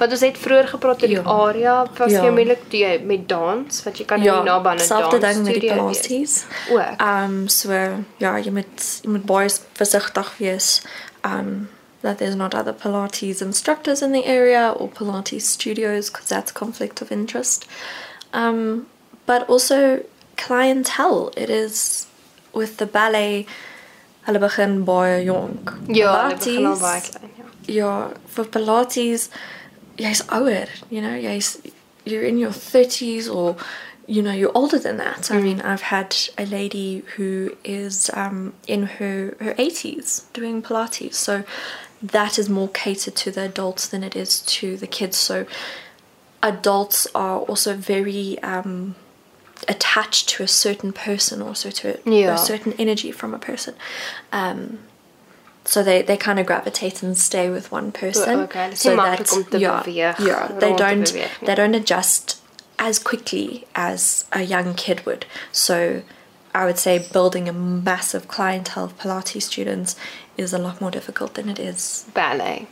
Want 0.00 0.10
ons 0.16 0.24
het 0.26 0.38
vroeër 0.38 0.66
gepraat 0.72 1.02
oor 1.02 1.08
die 1.12 1.16
Ja. 1.20 1.22
area 1.22 1.86
was 1.98 2.10
Ja. 2.12 2.22
jou 2.22 2.32
moeilik 2.32 2.58
toe 2.70 2.78
jy 2.80 2.98
met 3.04 3.28
dans, 3.28 3.82
wat 3.84 3.98
jy 3.98 4.04
kan 4.04 4.20
nie 4.20 4.30
naby 4.30 4.68
aan 4.68 4.76
'n 4.76 4.80
selfde 4.80 5.18
dans 5.20 5.34
ding 5.34 5.44
met 5.46 5.60
die 5.60 5.70
pilates. 5.72 6.44
Ook. 6.70 7.00
Um 7.00 7.48
so 7.48 7.70
ja, 8.18 8.36
jy 8.38 8.50
moet 8.50 9.00
jy 9.02 9.10
moet 9.10 9.24
baie 9.24 9.48
versigtig 9.74 10.32
wees. 10.38 10.82
Um 11.24 11.68
that 12.02 12.18
there's 12.18 12.34
not 12.34 12.54
other 12.54 12.72
pilates 12.74 13.40
instructors 13.40 14.02
in 14.02 14.12
the 14.12 14.24
area 14.26 14.72
or 14.72 14.88
pilates 14.88 15.44
studios 15.50 16.10
because 16.10 16.28
that's 16.28 16.52
conflict 16.52 17.00
of 17.02 17.10
interest. 17.10 17.64
Um 18.34 18.86
but 19.24 19.46
also 19.48 20.00
clientele. 20.46 21.30
It 21.36 21.50
is 21.50 22.06
with 22.52 22.76
the 22.76 22.86
ballet 22.86 23.46
hulle 24.26 24.40
begin 24.40 24.84
baie 24.84 25.24
jonk. 25.26 25.74
Ja, 25.88 26.28
hulle 26.28 26.38
begin 26.38 26.62
Pilates, 26.62 26.80
baie 26.80 27.00
klein, 27.00 27.30
ja. 27.38 27.74
ja, 27.74 27.94
vir 28.34 28.44
Pilates 28.44 29.28
jy's 29.98 30.22
ouer, 30.28 30.68
you 30.90 31.00
know, 31.00 31.14
jy's 31.14 31.58
you're 32.04 32.24
in 32.24 32.38
your 32.38 32.50
30s 32.50 33.32
or 33.32 33.56
you 34.06 34.22
know 34.22 34.32
you're 34.32 34.56
older 34.56 34.78
than 34.78 34.96
that. 34.96 35.30
I 35.30 35.40
mean, 35.40 35.60
I've 35.60 35.82
had 35.82 36.16
a 36.36 36.46
lady 36.46 37.04
who 37.16 37.56
is 37.64 38.10
um, 38.14 38.54
in 38.66 38.84
her 38.98 39.36
her 39.40 39.54
80s 39.54 40.32
doing 40.32 40.62
Pilates, 40.62 41.14
so 41.14 41.44
that 42.02 42.38
is 42.38 42.48
more 42.48 42.68
catered 42.68 43.14
to 43.16 43.30
the 43.30 43.42
adults 43.42 43.86
than 43.86 44.02
it 44.02 44.16
is 44.16 44.40
to 44.42 44.76
the 44.76 44.88
kids. 44.88 45.16
So 45.16 45.46
adults 46.42 47.06
are 47.14 47.38
also 47.40 47.74
very 47.74 48.42
um, 48.42 48.96
attached 49.68 50.28
to 50.30 50.42
a 50.42 50.48
certain 50.48 50.92
person, 50.92 51.42
also 51.42 51.70
to 51.70 51.94
a, 51.94 52.10
Yeah. 52.10 52.34
a 52.34 52.38
certain 52.38 52.72
energy 52.78 53.12
from 53.12 53.34
a 53.34 53.38
person. 53.38 53.74
Um, 54.32 54.78
so 55.64 55.82
they, 55.82 56.02
they 56.02 56.16
kind 56.16 56.38
of 56.40 56.46
gravitate 56.46 57.02
and 57.02 57.16
stay 57.16 57.48
with 57.48 57.70
one 57.70 57.92
person. 57.92 58.40
okay, 58.40 58.74
so 58.74 58.98
om 58.98 59.24
yeah, 59.60 60.14
yeah, 60.18 60.48
they 60.58 60.74
don't 60.74 61.12
they 61.46 61.54
don't 61.54 61.74
adjust 61.74 62.40
as 62.78 62.98
quickly 62.98 63.66
as 63.74 64.24
a 64.32 64.42
young 64.42 64.74
kid 64.74 65.06
would. 65.06 65.24
So 65.52 66.02
I 66.54 66.64
would 66.64 66.78
say 66.78 67.06
building 67.12 67.48
a 67.48 67.52
massive 67.52 68.26
clientele 68.26 68.84
of 68.84 68.98
Pilates 68.98 69.42
students 69.42 69.94
is 70.36 70.52
a 70.52 70.58
lot 70.58 70.80
more 70.80 70.90
difficult 70.90 71.34
than 71.34 71.48
it 71.48 71.58
is 71.60 72.06
ballet. 72.12 72.66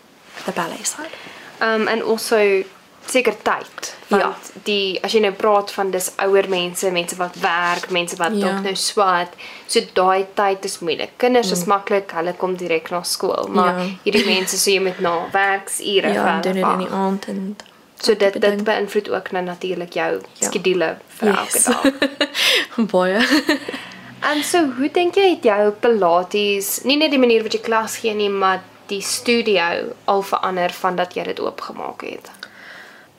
the 0.47 0.53
ballet 0.53 0.83
side. 0.83 1.13
Um 1.61 1.87
and 1.87 2.03
also 2.03 2.65
seker 3.11 3.35
tyd. 3.43 3.95
Want 4.09 4.23
Ja. 4.23 4.35
die 4.65 4.99
as 5.05 5.13
jy 5.13 5.21
nou 5.21 5.33
praat 5.33 5.71
van 5.73 5.91
dis 5.91 6.11
ouer 6.19 6.49
mense, 6.49 6.91
mense 6.91 7.17
wat 7.17 7.35
werk, 7.41 7.91
mense 7.91 8.17
wat 8.17 8.33
Ja. 8.35 8.47
dalk 8.49 8.63
nou 8.63 8.75
swat, 8.75 9.35
so 9.67 9.81
daai 9.95 10.27
tyd 10.35 10.65
is 10.65 10.79
moeilik. 10.81 11.11
Kinders 11.17 11.51
is 11.51 11.65
maklik, 11.65 12.11
hulle 12.13 12.33
kom 12.33 12.57
direk 12.57 12.91
na 12.91 13.03
skool, 13.03 13.49
maar 13.49 13.73
Mm. 13.75 13.79
Ja. 13.79 13.87
hierdie 14.05 14.27
mense 14.27 14.59
so 14.59 14.71
jy 14.71 14.81
moet 14.81 15.01
na 15.01 15.27
werksure 15.33 16.13
Ja, 16.13 16.27
en 16.37 16.41
doen 16.43 16.53
dit 16.55 16.63
in 16.65 16.79
die 16.79 16.89
aand 16.91 17.29
en 17.29 17.57
So 18.03 18.15
dit 18.15 18.41
dit 18.41 18.65
beïnvloed 18.65 19.11
ook 19.11 19.31
nou 19.33 19.45
natuurlik 19.45 19.93
jou 19.93 20.21
Ja. 20.39 20.47
skedule 20.51 20.97
vir 21.09 21.29
elke 21.29 21.53
Yes. 21.53 21.65
dag. 21.65 21.83
baie. 22.93 23.21
En 24.23 24.43
so, 24.45 24.59
hoe 24.77 24.89
dink 24.93 25.15
jy 25.17 25.31
het 25.31 25.43
jou 25.43 25.71
Pilates, 25.81 26.83
nie 26.85 26.97
net 26.97 27.11
die 27.11 27.19
manier 27.19 27.43
wat 27.43 27.53
jy 27.53 27.61
klas 27.65 27.97
gee 27.97 28.15
nie, 28.15 28.29
maar 28.29 28.61
die 28.89 29.01
studio 29.01 29.95
al 30.05 30.23
verander 30.23 30.71
van 30.71 30.97
dat 30.97 31.15
jy 31.15 31.25
dit 31.25 31.41
oopgemaak 31.41 32.01
het? 32.03 32.31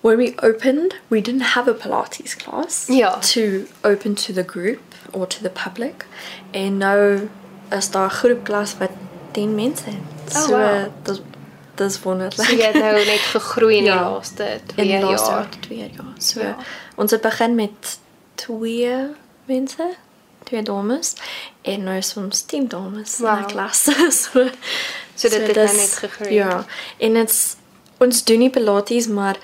When 0.02 0.18
we 0.18 0.34
opened, 0.42 0.96
we 1.10 1.22
didn't 1.22 1.42
have 1.56 1.70
a 1.70 1.74
Pilates 1.74 2.36
class 2.36 2.86
Ja. 2.88 3.20
to 3.34 3.68
open 3.84 4.14
to 4.16 4.34
the 4.34 4.44
group 4.44 4.80
or 5.12 5.28
to 5.28 5.42
the 5.42 5.50
public. 5.50 6.06
En 6.52 6.78
nou 6.78 7.30
is 7.70 7.90
daar 7.92 8.06
'n 8.06 8.10
groepklas 8.10 8.78
wat 8.78 8.90
10 9.32 9.56
mense 9.56 9.84
het. 9.86 10.36
Oh, 10.36 10.42
so 10.44 10.50
wow. 10.58 10.86
dis 11.04 11.22
dis 11.76 12.00
wonderlik. 12.02 12.48
So 12.48 12.56
jy 12.56 12.62
het 12.64 12.74
nou 12.74 12.94
net 13.06 13.20
gegroei 13.20 13.78
in 13.78 13.84
die 13.84 13.92
Ja. 13.94 14.10
laaste 14.12 14.44
in 14.44 14.60
2 14.66 14.88
die 14.88 15.00
laaste 15.00 15.30
jaar. 15.32 15.48
twee 15.60 15.78
jaar. 15.78 15.90
So 16.18 16.40
Ja. 16.42 16.56
ons 16.96 17.12
het 17.12 17.22
begin 17.22 17.56
met 17.56 18.00
twee 18.36 18.98
mense, 19.46 19.96
twee 20.44 20.62
dames 20.64 21.14
en 21.62 21.84
nou 21.84 21.98
is 21.98 22.14
ons 22.18 22.42
10 22.42 22.68
dames 22.68 23.20
in 23.20 23.26
Wow. 23.26 23.38
die 23.38 23.46
klas. 23.46 23.84
so 24.24 24.50
So 25.16 25.30
dit 25.30 25.48
het 25.48 25.56
nou 25.56 25.68
dis- 25.68 25.76
net 25.78 25.98
gegroei. 26.10 26.34
Ja. 26.34 26.66
En 26.98 27.14
dit's 27.14 27.56
ons 28.00 28.24
doen 28.24 28.40
nie 28.40 28.50
pilates 28.50 29.08
maar 29.08 29.36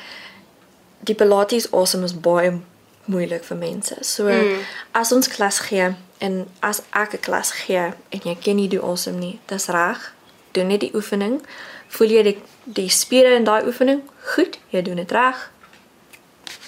die 1.00 1.16
pilates 1.16 1.72
awesome 1.72 2.04
is 2.06 2.14
baie 2.20 2.60
moeilik 3.06 3.44
vir 3.44 3.58
mense. 3.58 3.96
So 4.02 4.24
Mm. 4.28 4.60
as 4.94 5.12
ons 5.12 5.28
klas 5.28 5.60
gee 5.60 5.96
en 6.20 6.48
as 6.62 6.82
ek 6.94 7.14
'n 7.14 7.20
klas 7.20 7.52
gee 7.52 7.94
en 8.10 8.20
jy 8.24 8.36
ken 8.42 8.56
nie 8.56 8.68
die 8.68 8.80
awesome 8.82 9.18
nie, 9.20 9.40
dis 9.46 9.68
reg. 9.68 10.14
Doen 10.52 10.68
net 10.68 10.80
die 10.80 10.92
oefening. 10.96 11.42
Voel 11.88 12.08
jy 12.10 12.24
die 12.24 12.38
die 12.64 12.90
spiere 12.90 13.36
in 13.36 13.44
daai 13.44 13.66
oefening? 13.66 14.02
Goed, 14.36 14.58
jy 14.70 14.82
doen 14.82 14.96
dit 14.96 15.12
reg. 15.12 15.52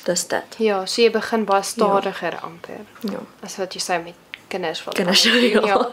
Dis 0.05 0.27
dit. 0.27 0.55
Ja, 0.57 0.86
so 0.86 1.01
jy 1.01 1.12
begin 1.12 1.43
baie 1.45 1.63
stadiger 1.63 2.39
amper. 2.41 2.79
Ja. 3.01 3.19
As 3.43 3.57
wat 3.57 3.74
jy 3.74 3.81
sê 3.81 4.03
met 4.03 4.13
kinders 4.48 4.83
wat 4.83 4.95
Kinders, 4.95 5.24
doen, 5.24 5.65
ja. 5.65 5.89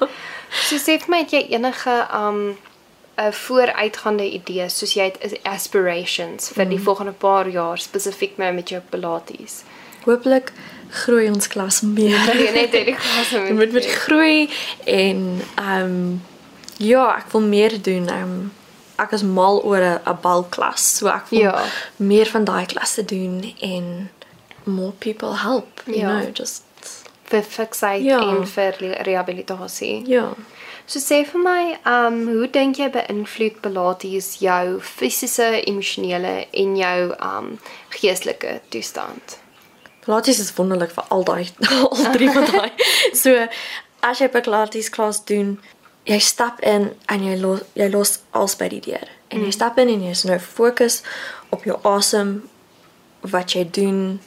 So 0.69 0.76
sê 0.76 0.99
vir 1.00 1.09
my 1.09 1.19
het 1.19 1.31
jy 1.31 1.47
enige 1.50 2.07
um 2.14 2.57
'n 3.19 3.33
vooruitgaande 3.33 4.31
idee 4.31 4.69
soos 4.69 4.93
jy 4.95 5.03
het 5.05 5.39
aspirations 5.45 6.49
vir 6.49 6.65
Mm. 6.65 6.71
die 6.71 6.79
volgende 6.81 7.13
paar 7.13 7.49
jaar 7.49 7.79
spesifiek 7.79 8.37
nou 8.39 8.53
met 8.53 8.69
jou 8.69 8.81
Pilates? 8.91 9.63
Hooplik 10.05 10.53
groei 10.91 11.29
ons 11.31 11.49
klas 11.49 11.81
meer. 11.81 12.19
Jy 12.45 12.51
net 12.53 12.73
hierdie 12.73 12.95
klas 12.97 13.31
Dit 13.47 13.55
moet 13.55 13.73
met 13.73 13.87
groei 13.87 14.51
en 14.85 15.41
ehm 15.57 15.83
um, 15.85 16.23
ja, 16.79 17.17
ek 17.17 17.33
wil 17.33 17.41
meer 17.41 17.83
doen. 17.83 18.09
Ehm 18.09 18.23
um, 18.23 18.53
ek 18.99 19.13
is 19.13 19.23
mal 19.23 19.63
oor 19.65 19.81
'n 19.81 20.01
'n 20.07 20.19
balklas. 20.23 20.97
So 20.97 21.07
ek 21.09 21.27
wil 21.31 21.41
Ja. 21.41 21.65
meer 21.97 22.27
van 22.27 22.45
daai 22.45 22.67
klasse 22.67 23.05
doen 23.05 23.55
en 23.61 24.11
more 24.65 24.93
people 24.99 25.37
help, 25.37 25.83
you 25.87 25.99
Ja. 25.99 26.21
know, 26.21 26.31
just 26.35 26.63
vir 27.25 27.43
fiksheid 27.43 28.03
Ja. 28.05 28.19
en 28.21 28.47
vir 28.47 28.75
re- 28.79 29.03
rehabilitasie. 29.03 30.03
ja. 30.07 30.33
So 30.87 31.00
sê 31.02 31.25
vir 31.26 31.43
my, 31.43 31.62
um 31.90 32.21
hoe 32.31 32.47
dink 32.55 32.78
jy 32.78 32.87
beïnvloed 32.95 33.59
Pilates 33.64 34.37
jou 34.38 34.76
fisiese, 34.78 35.49
emosionele 35.66 36.47
en 36.55 36.76
jou 36.78 37.09
um 37.16 37.49
geestelike 37.97 38.61
toestand? 38.71 39.40
Pilates 40.05 40.38
is 40.38 40.52
wonderlik 40.55 40.95
vir 40.95 41.09
al 41.11 41.26
daai 41.26 41.49
al 41.75 42.12
drie 42.14 42.31
van 42.31 42.47
daai. 42.52 42.71
So 43.23 43.35
as 44.07 44.23
jy 44.23 44.31
Pilates 44.31 44.93
klas 44.95 45.25
doen, 45.26 45.57
jy 46.07 46.21
stap 46.23 46.62
in 46.62 46.93
en 47.11 47.26
jy 47.26 47.35
los 47.43 47.66
jy 47.75 47.90
los 47.90 48.21
alles 48.31 48.55
by 48.61 48.71
die 48.71 48.85
deur. 48.87 49.11
En 49.35 49.43
jy 49.43 49.50
stap 49.50 49.83
in 49.83 49.90
en 49.90 50.07
jy 50.07 50.14
is 50.14 50.23
nou 50.28 50.38
fokus 50.38 51.00
op 51.50 51.66
jou 51.66 51.81
asem 51.83 52.37
wat 53.26 53.57
jy 53.59 53.66
doen, 53.66 54.21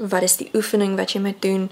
wat 0.00 0.24
is 0.24 0.38
die 0.40 0.48
oefening 0.56 0.96
wat 0.96 1.12
jy 1.12 1.20
moet 1.20 1.42
doen. 1.44 1.68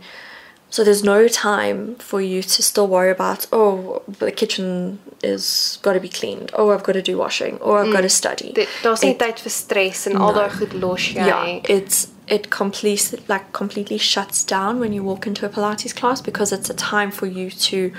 So 0.68 0.82
there's 0.84 1.04
no 1.04 1.28
time 1.28 1.94
for 1.96 2.20
you 2.20 2.42
to 2.42 2.62
still 2.62 2.88
worry 2.88 3.10
about 3.10 3.46
oh 3.52 4.02
the 4.18 4.30
kitchen 4.32 4.98
is 5.22 5.78
got 5.82 5.92
to 5.94 6.00
be 6.00 6.08
cleaned. 6.08 6.50
Oh 6.54 6.70
I've 6.70 6.82
got 6.82 6.92
to 6.92 7.02
do 7.02 7.16
washing. 7.16 7.56
Or 7.58 7.78
I've 7.78 7.92
got 7.92 8.02
to 8.02 8.08
study. 8.08 8.52
Dit 8.52 8.68
daar's 8.82 9.02
nie 9.02 9.14
tyd 9.14 9.38
vir 9.40 9.50
stres 9.50 10.06
en 10.06 10.16
al 10.16 10.32
No. 10.32 10.40
daai 10.40 10.50
goed 10.58 10.74
los 10.74 11.00
jy. 11.14 11.24
yeah 11.26 11.60
it's 11.78 12.08
it 12.26 12.50
completely 12.50 13.22
like 13.28 13.52
completely 13.52 13.96
shuts 13.98 14.44
down 14.44 14.80
when 14.80 14.92
you 14.92 15.02
walk 15.04 15.26
into 15.26 15.46
a 15.46 15.48
pilates 15.48 15.94
class 15.94 16.20
because 16.20 16.52
it's 16.52 16.68
a 16.68 16.74
time 16.74 17.10
for 17.12 17.26
you 17.26 17.48
to 17.50 17.92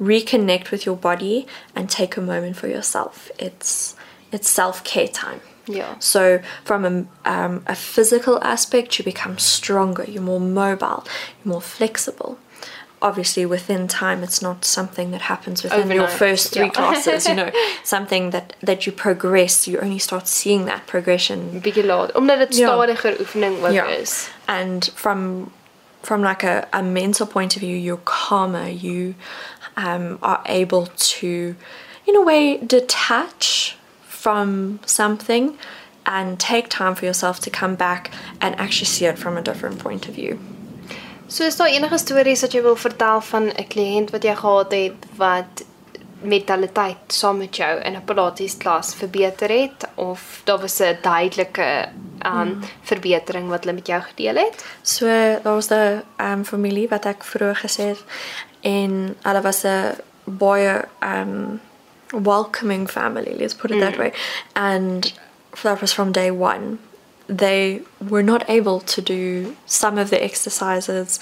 reconnect 0.00 0.70
with 0.70 0.84
your 0.86 0.96
body 0.96 1.46
and 1.74 1.88
take 1.88 2.16
a 2.16 2.20
moment 2.20 2.56
for 2.56 2.68
yourself 2.68 3.30
it's 3.38 3.94
it's 4.32 4.48
self-care 4.50 5.08
time 5.08 5.40
Ja. 5.70 5.96
so 5.98 6.38
from 6.64 6.84
a, 6.84 7.04
um, 7.24 7.62
a 7.66 7.74
physical 7.74 8.38
aspect 8.42 8.98
you 8.98 9.04
become 9.04 9.38
stronger 9.38 10.04
you're 10.04 10.22
more 10.22 10.40
mobile 10.40 11.02
you're 11.38 11.52
more 11.52 11.62
flexible 11.62 12.36
obviously 13.02 13.46
within 13.46 13.88
time 13.88 14.22
it's 14.22 14.42
not 14.42 14.64
something 14.64 15.10
that 15.10 15.22
happens 15.22 15.62
within 15.62 15.90
your 15.90 16.08
first 16.08 16.52
three 16.52 16.64
yeah. 16.64 16.72
classes 16.72 17.26
you 17.26 17.34
know 17.40 17.50
something 17.84 18.30
that 18.30 18.54
that 18.62 18.86
you 18.86 18.92
progress 18.92 19.66
you 19.66 19.78
only 19.80 19.98
start 19.98 20.28
seeing 20.28 20.66
that 20.66 20.86
progression 20.86 21.60
bietjie 21.62 21.84
laat 21.84 22.12
omdat 22.12 22.38
dit 22.38 22.56
Ja. 22.56 22.66
stadiger 22.66 23.20
oefening 23.20 23.64
ook 23.64 23.72
yeah. 23.72 24.00
is. 24.00 24.28
And 24.44 24.90
from 24.94 25.50
from 26.02 26.22
like 26.22 26.42
a, 26.42 26.66
a 26.72 26.82
mental 26.82 27.26
point 27.26 27.56
of 27.56 27.60
view, 27.60 27.76
you're 27.76 28.00
calmer. 28.04 28.68
You 28.68 29.14
um, 29.76 30.18
are 30.22 30.42
able 30.46 30.86
to, 30.86 31.54
in 32.06 32.16
a 32.16 32.22
way, 32.22 32.58
detach 32.58 33.76
from 34.20 34.78
something 34.84 35.58
and 36.04 36.38
take 36.38 36.68
time 36.68 36.94
for 36.94 37.04
yourself 37.04 37.40
to 37.40 37.50
come 37.50 37.74
back 37.76 38.10
and 38.40 38.54
actually 38.58 38.86
see 38.86 39.06
it 39.06 39.18
from 39.18 39.36
a 39.36 39.42
different 39.42 39.78
point 39.78 40.08
of 40.08 40.14
view. 40.14 40.38
So 41.26 41.44
is 41.44 41.56
daar 41.56 41.68
enige 41.68 41.98
stories 41.98 42.40
wat 42.40 42.52
jy 42.52 42.62
wil 42.62 42.76
vertel 42.76 43.20
van 43.20 43.44
'n 43.54 43.66
kliënt 43.68 44.10
wat 44.10 44.22
jy 44.22 44.34
gehad 44.34 44.72
het 44.72 45.06
wat 45.16 45.64
mentaliteit 46.20 47.12
saam 47.14 47.38
met 47.38 47.56
jou 47.56 47.80
in 47.80 47.96
'n 47.96 48.04
Pilates 48.04 48.56
klas 48.56 48.94
verbeter 48.94 49.48
het 49.48 49.88
of 49.94 50.40
daar 50.44 50.58
was 50.60 50.80
'n 50.80 50.98
duidelike 51.02 51.88
um 52.26 52.60
verbetering 52.82 53.48
wat 53.48 53.64
hulle 53.64 53.74
met 53.74 53.86
jou 53.86 54.02
gedeel 54.02 54.36
het? 54.36 54.64
So 54.82 55.06
daar 55.42 55.54
was 55.54 55.70
'n 55.70 56.02
um, 56.18 56.44
familie 56.44 56.88
wat 56.88 57.04
ek 57.04 57.24
vroeër 57.24 57.56
gesê 57.56 57.84
het 57.94 58.04
en 58.60 59.16
hulle 59.22 59.40
was 59.40 59.64
'n 59.64 59.94
baie 60.24 60.84
um 61.00 61.60
welcoming 62.12 62.86
family, 62.86 63.34
let's 63.38 63.54
put 63.54 63.70
it 63.70 63.80
that 63.80 63.94
mm. 63.94 63.98
way. 63.98 64.12
And 64.56 65.12
that 65.62 65.80
was 65.80 65.92
from 65.92 66.12
day 66.12 66.30
1. 66.30 66.78
They 67.26 67.82
were 68.00 68.22
not 68.22 68.48
able 68.48 68.80
to 68.80 69.00
do 69.00 69.56
some 69.66 69.98
of 69.98 70.10
the 70.10 70.22
exercises 70.22 71.20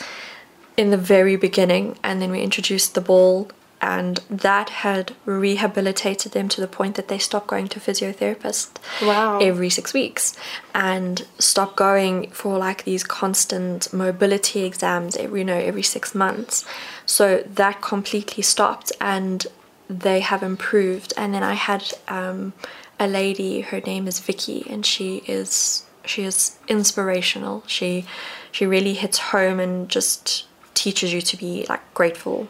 in 0.76 0.90
the 0.90 0.96
very 0.96 1.36
beginning 1.36 1.98
and 2.02 2.22
then 2.22 2.30
we 2.30 2.40
introduced 2.40 2.94
the 2.94 3.00
ball 3.00 3.50
and 3.80 4.20
that 4.30 4.70
had 4.70 5.14
rehabilitated 5.24 6.32
them 6.32 6.48
to 6.48 6.60
the 6.60 6.66
point 6.66 6.96
that 6.96 7.08
they 7.08 7.18
stopped 7.18 7.46
going 7.48 7.68
to 7.68 7.80
physiotherapist 7.80 8.70
Wow. 9.02 9.38
every 9.38 9.70
six 9.70 9.92
weeks 9.92 10.36
and 10.74 11.26
stopped 11.38 11.76
going 11.76 12.30
for 12.30 12.58
like 12.58 12.84
these 12.84 13.04
constant 13.04 13.92
mobility 13.92 14.64
exams 14.64 15.16
every 15.16 15.40
you 15.40 15.44
know 15.44 15.56
every 15.56 15.82
six 15.82 16.14
months 16.14 16.64
so 17.06 17.38
that 17.38 17.80
completely 17.80 18.42
stopped 18.42 18.92
and 19.00 19.46
they 19.88 20.20
have 20.20 20.42
improved 20.42 21.12
and 21.16 21.32
then 21.32 21.42
i 21.42 21.54
had 21.54 21.92
um, 22.08 22.52
a 22.98 23.06
lady. 23.06 23.60
Her 23.60 23.80
name 23.80 24.06
is 24.08 24.20
Vicky, 24.20 24.66
and 24.68 24.84
she 24.84 25.22
is 25.26 25.84
she 26.04 26.24
is 26.24 26.56
inspirational. 26.68 27.62
She 27.66 28.04
she 28.50 28.66
really 28.66 28.94
hits 28.94 29.18
home 29.18 29.60
and 29.60 29.88
just 29.88 30.46
teaches 30.74 31.12
you 31.12 31.20
to 31.20 31.36
be 31.36 31.66
like 31.68 31.82
grateful 31.94 32.48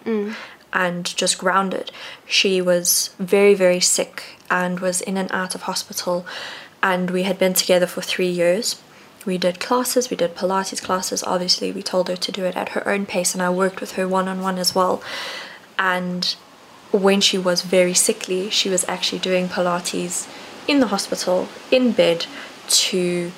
and 0.73 1.05
just 1.05 1.39
grounded. 1.39 1.91
She 2.27 2.61
was 2.61 3.11
very 3.19 3.55
very 3.55 3.81
sick 3.81 4.23
and 4.51 4.81
was 4.81 5.01
in 5.01 5.17
and 5.17 5.31
out 5.33 5.55
of 5.55 5.63
hospital, 5.63 6.27
and 6.83 7.11
we 7.11 7.25
had 7.25 7.39
been 7.39 7.55
together 7.55 7.87
for 7.87 8.01
three 8.01 8.31
years. 8.31 8.81
We 9.27 9.37
did 9.37 9.61
classes, 9.61 10.09
we 10.09 10.17
did 10.17 10.35
Pilates 10.35 10.83
classes. 10.83 11.23
Obviously, 11.23 11.73
we 11.73 11.83
told 11.83 12.09
her 12.09 12.17
to 12.17 12.33
do 12.33 12.45
it 12.45 12.57
at 12.57 12.71
her 12.71 12.89
own 12.89 13.05
pace, 13.05 13.35
and 13.35 13.43
I 13.43 13.51
worked 13.51 13.81
with 13.81 13.93
her 13.93 14.09
one 14.09 14.29
on 14.29 14.41
one 14.41 14.59
as 14.59 14.75
well. 14.75 15.03
And 15.79 16.35
when 16.93 17.21
she 17.21 17.39
was 17.39 17.63
very 17.63 17.95
sickly, 17.95 18.51
she 18.51 18.69
was 18.71 18.85
actually 18.89 19.19
doing 19.21 19.49
Pilates 19.49 20.27
in 20.67 20.81
the 20.81 20.87
hospital, 20.89 21.49
in 21.71 21.93
bed, 21.93 22.27
to 22.69 23.31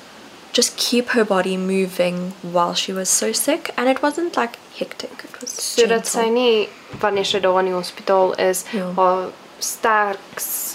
just 0.53 0.77
keep 0.77 1.09
her 1.11 1.25
body 1.25 1.57
moving 1.57 2.33
while 2.43 2.75
she 2.75 2.93
was 2.93 3.09
so 3.09 3.33
sick. 3.33 3.71
And 3.77 3.89
it 3.89 4.03
wasn't 4.03 4.37
like 4.37 4.57
hectic, 4.77 5.11
it 5.25 5.41
was 5.41 5.51
Sodat 5.51 6.07
sy 6.07 6.25
gentle. 6.25 6.33
nie 6.33 6.69
wanneer 7.01 7.41
daar 7.41 7.59
in 7.61 7.67
die 7.67 7.73
hospitaal 7.75 8.33
is, 8.39 8.65
Ja. 8.73 8.93
haar 8.97 9.29
sterk 9.59 10.19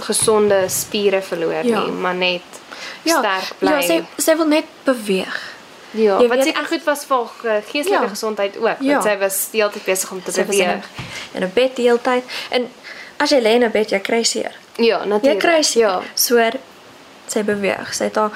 gesonde 0.01 0.69
spiere 0.69 1.21
verloor 1.21 1.63
Ja. 1.65 1.79
nie, 1.83 1.91
maar 1.91 2.15
net 2.15 2.41
ja, 3.03 3.19
sterk 3.19 3.57
bly. 3.59 3.69
Ja, 3.71 3.81
sy, 3.81 4.05
sy 4.17 4.35
wil 4.37 4.47
net 4.47 4.65
beweeg. 4.83 5.53
Ja, 5.95 6.19
Jy 6.21 6.27
wat 6.27 6.43
seker 6.43 6.61
ek- 6.61 6.67
goed 6.67 6.83
was 6.83 7.05
vir 7.05 7.17
haar 7.17 7.27
ge- 7.41 7.61
geestelike 7.71 8.03
Ja. 8.03 8.07
gesondheid 8.09 8.57
ook, 8.57 8.77
Ja. 8.79 8.91
want 8.91 9.03
sy 9.03 9.17
was 9.17 9.47
die 9.51 9.61
hele 9.61 9.71
tyd 9.73 9.85
besig 9.85 10.11
om 10.11 10.23
te 10.23 10.31
Sy 10.31 10.43
beweeg. 10.43 10.83
in 11.33 11.43
'n 11.43 11.51
bed 11.53 11.75
die 11.75 11.85
hele 11.85 12.01
tyd. 12.01 12.23
En 12.49 12.67
as 13.17 13.29
jy 13.29 13.39
lê 13.41 13.53
in 13.55 13.63
'n 13.63 13.71
bed, 13.71 13.89
jy 13.89 13.99
kry 13.99 14.23
seer. 14.23 14.51
Ja, 14.75 14.99
Jy 15.01 15.07
natuurlik. 15.07 15.39
kry 15.39 15.61
seer. 15.61 15.87
Ja. 15.87 16.01
So 16.13 16.49
sy 17.27 17.43
beweeg. 17.43 17.93
Sy 17.93 18.03
het 18.03 18.15
haar 18.15 18.31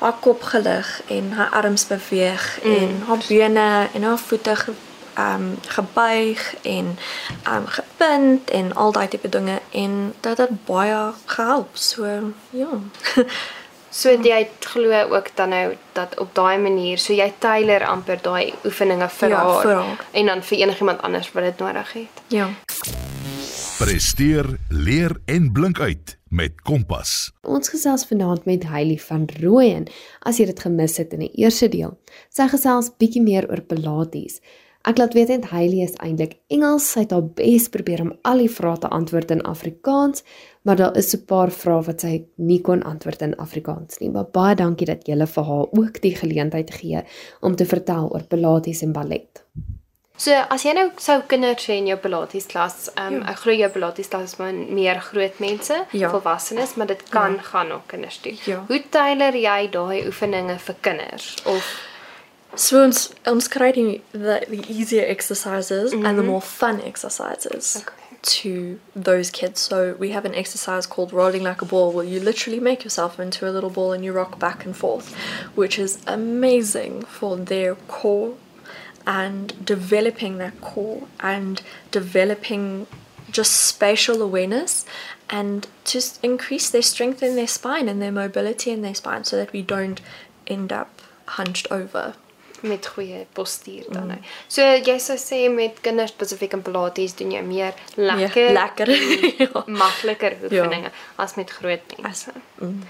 haar 0.00 0.14
kop 0.20 0.42
gelig 0.42 1.00
en 1.08 1.32
haar 1.32 1.50
arms 1.50 1.86
beweeg 1.86 2.58
mm. 2.64 2.74
en 2.76 3.02
haar 3.06 3.18
bene 3.28 3.88
en 3.94 4.02
haar 4.02 4.18
voete 4.18 4.56
ge, 4.56 4.72
um 5.18 5.58
gebuig 5.68 6.54
en 6.62 6.98
um 7.48 7.66
gepind 7.66 8.50
en 8.50 8.74
al 8.74 8.92
daai 8.92 9.08
tipe 9.08 9.28
dinge 9.28 9.58
en 9.70 10.14
dit 10.20 10.38
het 10.38 10.64
baie 10.64 11.12
gehelp. 11.26 11.68
So 11.72 12.04
ja. 12.50 12.66
So 13.92 14.08
jy 14.24 14.46
glo 14.64 15.02
ook 15.12 15.26
dan 15.36 15.48
nou 15.52 15.74
dat 15.92 16.14
op 16.18 16.30
daai 16.34 16.58
manier, 16.58 16.98
so 16.98 17.12
jy 17.12 17.26
tailor 17.38 17.84
amper 17.84 18.18
daai 18.24 18.54
oefeninge 18.64 19.08
vir 19.18 19.28
Ja, 19.34 19.36
haar 19.44 19.62
vir 19.62 19.74
haar. 19.74 20.04
en 20.12 20.26
dan 20.26 20.42
vir 20.42 20.58
enigiemand 20.64 21.02
anders 21.02 21.32
wat 21.32 21.44
dit 21.44 21.58
nodig 21.58 21.92
het. 21.92 22.22
ja. 22.28 22.48
Presteer, 23.78 24.46
leer 24.70 25.16
en 25.26 25.52
blink 25.52 25.80
uit 25.80 26.16
met 26.30 26.60
Kompas. 26.62 27.32
Ons 27.42 27.68
gesels 27.72 28.04
vanaand 28.06 28.44
met 28.46 28.64
Hailey 28.70 28.98
van 28.98 29.24
Rooyen. 29.40 29.88
As 30.22 30.38
jy 30.38 30.46
dit 30.46 30.60
gemis 30.60 30.96
het 31.00 31.12
in 31.16 31.24
die 31.24 31.32
eerste 31.42 31.68
deel, 31.68 31.96
sy 32.30 32.46
gesels 32.52 32.92
bietjie 32.98 33.22
meer 33.24 33.48
oor 33.50 33.60
Pilates. 33.66 34.38
Ek 34.84 34.98
laat 34.98 35.14
weet 35.14 35.28
net 35.28 35.44
Hailey 35.52 35.84
is 35.84 35.92
eintlik 36.02 36.32
Engels. 36.50 36.88
Sy 36.92 37.00
het 37.04 37.12
haar 37.14 37.22
bes 37.38 37.68
probeer 37.70 38.00
om 38.02 38.12
al 38.26 38.38
die 38.42 38.50
vrae 38.50 38.78
te 38.82 38.88
antwoord 38.88 39.30
in 39.30 39.42
Afrikaans, 39.46 40.24
maar 40.66 40.76
daar 40.76 40.96
is 40.96 41.10
so 41.10 41.18
'n 41.18 41.24
paar 41.26 41.50
vrae 41.50 41.82
wat 41.86 42.00
sy 42.00 42.24
nie 42.36 42.60
kon 42.60 42.82
antwoord 42.82 43.22
in 43.22 43.36
Afrikaans 43.36 43.98
nie. 44.00 44.10
Maar 44.10 44.24
baie 44.32 44.54
dankie 44.56 44.86
dat 44.86 45.06
jy 45.06 45.26
vir 45.26 45.44
haar 45.44 45.66
ook 45.70 46.00
die 46.02 46.14
geleentheid 46.16 46.70
gee 46.74 47.02
om 47.40 47.54
te 47.56 47.64
vertel 47.64 48.10
oor 48.12 48.22
Pilates 48.28 48.82
en 48.82 48.92
ballet. 48.92 49.42
So 50.16 50.30
as 50.50 50.62
jy 50.64 50.72
nou 50.74 50.90
sou 50.98 51.22
kinders 51.26 51.66
hê 51.66 51.78
in 51.78 51.86
jou 51.86 51.96
Pilates 51.98 52.46
klas, 52.46 52.90
um, 52.98 53.12
Ja. 53.20 53.30
ek 53.30 53.36
glo 53.36 53.52
jou 53.52 53.70
Pilates 53.70 54.08
klas 54.08 54.22
is 54.32 54.36
maar 54.38 54.52
meer 54.52 55.00
groot 55.00 55.38
mense, 55.40 55.84
Ja. 55.92 56.10
volwassenes, 56.10 56.74
maar 56.76 56.86
dit 56.86 57.02
kan 57.10 57.38
gaan 57.40 57.68
na 57.68 57.80
kinders 57.86 58.18
toe. 58.18 58.32
Ja. 58.46 58.64
Hoe 58.68 58.82
tailor 58.90 59.32
jy 59.34 59.68
daai 59.70 60.06
oefeninge 60.06 60.58
vir 60.58 60.74
kinders 60.80 61.36
of 61.46 61.88
So 62.54 62.88
kry 62.88 63.72
die 63.72 64.00
the, 64.12 64.44
the 64.48 64.64
easier 64.68 65.04
exercises 65.06 65.92
and 65.92 66.04
the 66.04 66.08
mm-hmm. 66.08 66.26
more 66.26 66.42
fun 66.42 66.80
exercises 66.80 67.82
Okay. 67.82 68.16
to 68.22 68.80
those 68.94 69.30
kids. 69.30 69.60
So 69.60 69.94
we 69.98 70.10
have 70.10 70.24
an 70.24 70.34
exercise 70.34 70.86
called 70.86 71.12
rolling 71.12 71.42
like 71.42 71.62
a 71.62 71.64
ball 71.64 71.92
where 71.92 72.04
you 72.04 72.20
literally 72.20 72.60
make 72.60 72.84
yourself 72.84 73.18
into 73.18 73.48
a 73.48 73.52
little 73.52 73.70
ball 73.70 73.92
and 73.92 74.04
you 74.04 74.12
rock 74.12 74.38
back 74.38 74.66
and 74.66 74.76
forth, 74.76 75.14
which 75.54 75.78
is 75.78 76.02
amazing 76.06 77.02
for 77.02 77.36
their 77.36 77.74
core 77.74 78.34
and 79.06 79.64
developing 79.64 80.38
that 80.38 80.60
core 80.60 81.08
and 81.20 81.62
developing 81.90 82.86
just 83.30 83.52
spatial 83.52 84.20
awareness 84.20 84.84
and 85.30 85.66
just 85.84 86.22
increase 86.22 86.68
their 86.68 86.82
strength 86.82 87.22
in 87.22 87.34
their 87.34 87.46
spine 87.46 87.88
and 87.88 88.00
their 88.02 88.12
mobility 88.12 88.70
in 88.70 88.82
their 88.82 88.94
spine 88.94 89.24
so 89.24 89.36
that 89.36 89.52
we 89.52 89.62
don't 89.62 90.02
end 90.46 90.70
up 90.70 91.00
hunched 91.26 91.66
over. 91.70 92.14
Met 92.62 92.86
goeie 92.86 93.26
postuur 93.32 93.84
dan 93.90 94.02
Mm. 94.02 94.08
nou. 94.08 94.18
So 94.48 94.62
jy 94.62 94.98
sou 94.98 95.16
sê 95.18 95.50
met 95.50 95.80
kinders 95.80 96.10
spesifiek 96.10 96.52
in 96.52 96.62
Pilates 96.62 97.14
doen 97.18 97.30
jy 97.32 97.42
meer 97.42 97.74
lekker, 97.96 98.52
lekker. 98.52 98.88
Ja. 99.42 99.62
makliker 99.66 100.36
oefeninge 100.42 100.90
as 101.16 101.34
met 101.34 101.50
groot 101.50 101.96
mense. 102.02 102.30
mm. 102.60 102.82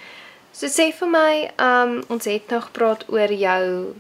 So 0.53 0.67
sê 0.69 0.91
vir 0.93 1.09
my, 1.09 1.51
um 1.59 2.03
ons 2.09 2.25
het 2.29 2.51
nou 2.53 2.61
gepraat 2.61 3.05
oor 3.09 3.33
jou 3.33 3.95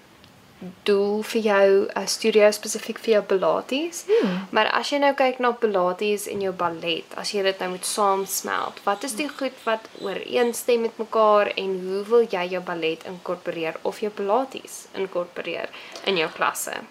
doel 0.86 1.22
vir 1.32 1.42
jou 1.46 1.68
uh, 1.84 2.06
studio 2.06 2.50
spesifiek 2.54 3.00
vir 3.02 3.14
jou 3.16 3.22
Pilates. 3.32 4.04
Hmm. 4.08 4.38
Maar 4.50 4.70
as 4.78 4.92
jy 4.92 5.00
nou 5.02 5.12
kyk 5.18 5.40
na 5.42 5.52
Pilates 5.58 6.28
en 6.30 6.44
jou 6.44 6.52
ballet, 6.56 7.16
as 7.20 7.34
jy 7.34 7.44
dit 7.46 7.62
nou 7.64 7.72
moet 7.74 7.88
saamsmelt, 7.88 8.82
wat 8.86 9.06
is 9.08 9.16
die 9.18 9.28
goed 9.30 9.56
wat 9.66 9.88
ooreenstem 10.00 10.86
met 10.86 10.98
mekaar 11.02 11.52
en 11.56 11.78
hoe 11.86 12.04
wil 12.10 12.26
jy 12.26 12.46
jou 12.56 12.62
ballet 12.66 13.06
inkorporeer 13.08 13.80
of 13.82 14.02
jou 14.04 14.12
Pilates 14.14 14.86
inkorporeer 14.98 15.70
in 16.06 16.20
jou 16.20 16.30
klasse? 16.36 16.82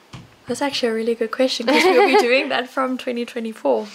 That's 0.48 0.62
actually 0.62 0.90
a 0.90 0.94
really 0.94 1.16
good 1.16 1.32
question 1.32 1.66
because 1.66 1.84
we'll 1.84 2.08
be 2.08 2.18
doing 2.18 2.50
that 2.50 2.68
from 2.68 2.98
2024. 2.98 3.88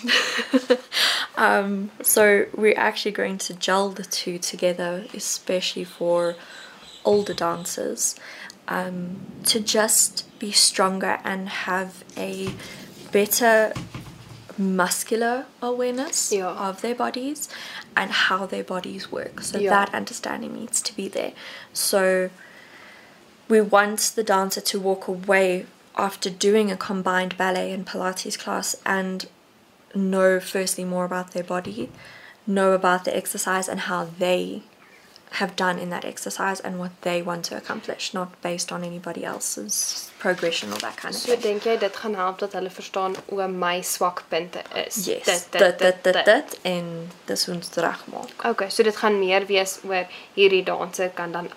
um, 1.36 1.90
so 2.02 2.46
we're 2.56 2.78
actually 2.78 3.12
going 3.12 3.36
to 3.38 3.54
gel 3.54 3.90
the 3.90 4.04
two 4.04 4.38
together, 4.38 5.04
especially 5.12 5.84
for 5.84 6.36
older 7.04 7.34
dancers, 7.34 8.16
um, 8.68 9.20
to 9.44 9.60
just 9.60 10.24
be 10.38 10.52
stronger 10.52 11.18
and 11.24 11.48
have 11.48 12.04
a 12.16 12.52
better 13.12 13.72
muscular 14.58 15.46
awareness 15.62 16.32
Yeah. 16.32 16.48
of 16.48 16.80
their 16.80 16.94
bodies 16.94 17.48
and 17.96 18.10
how 18.10 18.46
their 18.46 18.64
bodies 18.64 19.12
work. 19.12 19.42
So 19.42 19.58
Yeah. 19.58 19.70
that 19.70 19.94
understanding 19.94 20.54
needs 20.54 20.80
to 20.82 20.96
be 20.96 21.08
there. 21.08 21.32
So 21.72 22.30
we 23.48 23.60
want 23.60 24.12
the 24.16 24.22
dancer 24.22 24.60
to 24.60 24.80
walk 24.80 25.06
away 25.08 25.66
after 25.96 26.28
doing 26.30 26.70
a 26.70 26.76
combined 26.76 27.36
ballet 27.36 27.72
and 27.72 27.86
Pilates 27.86 28.38
class 28.38 28.76
and 28.84 29.26
know 29.94 30.40
firstly 30.40 30.84
more 30.84 31.04
about 31.04 31.32
their 31.32 31.44
body, 31.44 31.90
know 32.46 32.72
about 32.72 33.04
the 33.04 33.16
exercise 33.16 33.68
and 33.68 33.80
how 33.80 34.08
they 34.18 34.62
have 35.30 35.54
done 35.56 35.78
in 35.80 35.90
that 35.90 36.04
exercise 36.04 36.60
and 36.60 36.78
what 36.78 36.90
they 37.02 37.22
want 37.22 37.44
to 37.44 37.56
accomplish, 37.56 38.12
not 38.14 38.28
based 38.42 38.72
on 38.72 38.82
anybody 38.84 39.24
else's 39.24 40.10
progression 40.18 40.72
or 40.72 40.78
that 40.78 40.96
kind 40.96 41.14
of 41.14 41.20
So 41.20 41.30
thing. 41.36 41.40
dink 41.42 41.64
jy 41.64 41.76
dit 41.78 41.96
gaan 41.96 42.14
help 42.14 42.38
dat 42.38 42.52
hulle 42.52 42.70
verstaan 42.70 43.16
o 43.28 43.48
my 43.48 43.80
swakpunte 43.82 44.62
is. 44.86 45.04
Yes, 45.06 45.24
Dit 45.24 45.46
dit 45.52 45.78
dit 45.78 46.02
dit 46.04 46.24
dit 46.24 46.58
en 46.62 47.10
dis 47.26 47.48
ons 47.48 47.70
regmaak. 47.74 48.44
Okay, 48.44 48.70
so 48.70 48.82
dit 48.82 48.96
gaan 48.96 49.18
meer 49.18 49.46
wees 49.46 49.78
oor 49.84 50.06
hierdie 50.34 50.62
danse 50.64 51.10
kan 51.14 51.32
dan 51.32 51.50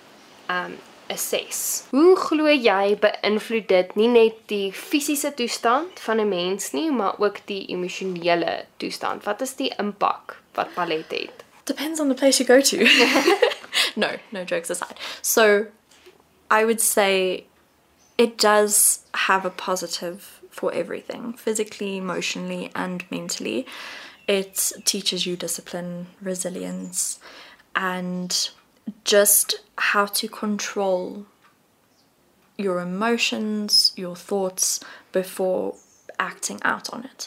um 0.48 0.76
assess. 1.10 1.84
Hoe 1.90 2.16
glo 2.16 2.46
jy 2.48 2.96
beïnvloed 2.98 3.66
dit 3.68 3.94
nie 3.96 4.08
net 4.08 4.34
die 4.46 4.72
fisiese 4.72 5.34
toestand 5.34 5.98
van 6.00 6.20
'n 6.20 6.28
mens 6.28 6.70
nie, 6.72 6.90
maar 6.92 7.14
ook 7.18 7.40
die 7.46 7.66
emosionele 7.68 8.64
toestand? 8.76 9.24
Wat 9.24 9.40
is 9.40 9.54
die 9.54 9.72
impak 9.78 10.36
wat 10.54 10.74
ballet 10.74 11.10
het? 11.10 11.44
Depends 11.64 12.00
on 12.00 12.08
the 12.08 12.14
place 12.14 12.38
you 12.42 12.46
go 12.46 12.60
to. 12.60 12.76
no, 13.96 14.16
no 14.32 14.44
jokes 14.44 14.70
aside. 14.70 14.98
So, 15.22 15.66
I 16.50 16.64
would 16.64 16.80
say 16.80 17.44
it 18.18 18.36
does 18.36 19.04
have 19.14 19.44
a 19.44 19.50
positive 19.50 20.40
for 20.50 20.72
everything 20.74 21.32
physically, 21.34 21.96
emotionally, 21.96 22.70
and 22.74 23.04
mentally. 23.10 23.66
It 24.26 24.72
teaches 24.84 25.26
you 25.26 25.36
discipline, 25.36 26.08
resilience, 26.20 27.18
and 27.74 28.50
just 29.04 29.60
how 29.78 30.06
to 30.06 30.28
control 30.28 31.26
your 32.56 32.80
emotions, 32.80 33.92
your 33.96 34.16
thoughts 34.16 34.80
before 35.12 35.76
acting 36.18 36.60
out 36.62 36.92
on 36.92 37.04
it 37.04 37.26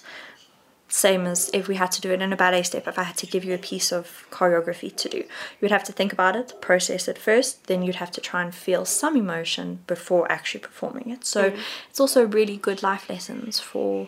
same 0.94 1.26
as 1.26 1.50
if 1.56 1.68
we 1.68 1.74
had 1.76 1.92
to 1.92 2.02
do 2.02 2.12
it 2.12 2.22
in 2.22 2.32
a 2.32 2.36
ballet 2.36 2.62
step 2.62 2.88
if 2.88 3.00
i 3.00 3.04
had 3.04 3.18
to 3.18 3.26
give 3.26 3.44
you 3.44 3.56
a 3.56 3.58
piece 3.58 3.92
of 3.92 4.28
choreography 4.30 4.96
to 4.96 5.10
do. 5.10 5.24
You'd 5.60 5.72
have 5.72 5.84
to 5.86 5.92
think 5.92 6.14
about 6.14 6.36
it 6.36 6.54
process 6.62 7.08
it 7.08 7.18
first 7.18 7.66
then 7.66 7.82
you'd 7.82 7.96
have 7.96 8.12
to 8.12 8.22
try 8.22 8.44
and 8.44 8.54
feel 8.54 8.86
some 8.86 9.18
emotion 9.18 9.80
before 9.88 10.32
actually 10.32 10.62
performing 10.62 11.10
it. 11.10 11.26
So 11.26 11.54
it's 11.90 12.00
also 12.00 12.28
really 12.28 12.58
good 12.58 12.84
life 12.84 13.10
lessons 13.10 13.60
for 13.60 14.08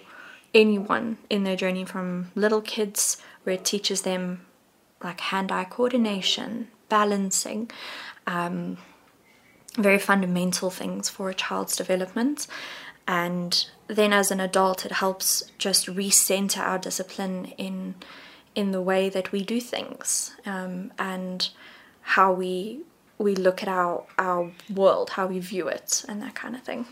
anyone 0.53 1.17
in 1.27 1.43
their 1.43 1.55
journey 1.55 1.85
from 1.85 2.31
little 2.35 2.61
kids 2.61 3.17
where 3.43 3.55
it 3.55 3.65
teaches 3.65 4.03
them 4.03 4.45
like 5.03 5.19
hand-eye 5.21 5.65
coordination, 5.65 6.67
balancing, 6.87 7.69
um, 8.27 8.77
very 9.75 9.99
fundamental 9.99 10.69
things 10.69 11.09
for 11.09 11.29
a 11.29 11.33
child's 11.33 11.75
development. 11.75 12.47
And 13.07 13.65
then 13.87 14.13
as 14.13 14.31
an 14.31 14.39
adult, 14.39 14.85
it 14.85 14.93
helps 14.93 15.43
just 15.57 15.87
recenter 15.87 16.59
our 16.59 16.77
discipline 16.77 17.53
in 17.57 17.95
in 18.55 18.71
the 18.71 18.81
way 18.81 19.09
that 19.09 19.33
we 19.33 19.43
do 19.43 19.59
things 19.59 20.33
um, 20.45 20.93
and 20.97 21.49
how 22.01 22.31
we 22.31 22.79
we 23.17 23.35
look 23.35 23.61
at 23.61 23.69
our 23.69 24.03
our 24.17 24.51
world, 24.73 25.11
how 25.11 25.27
we 25.27 25.39
view 25.39 25.67
it, 25.67 26.05
and 26.07 26.21
that 26.21 26.35
kind 26.35 26.55
of 26.55 26.63
thing. 26.63 26.85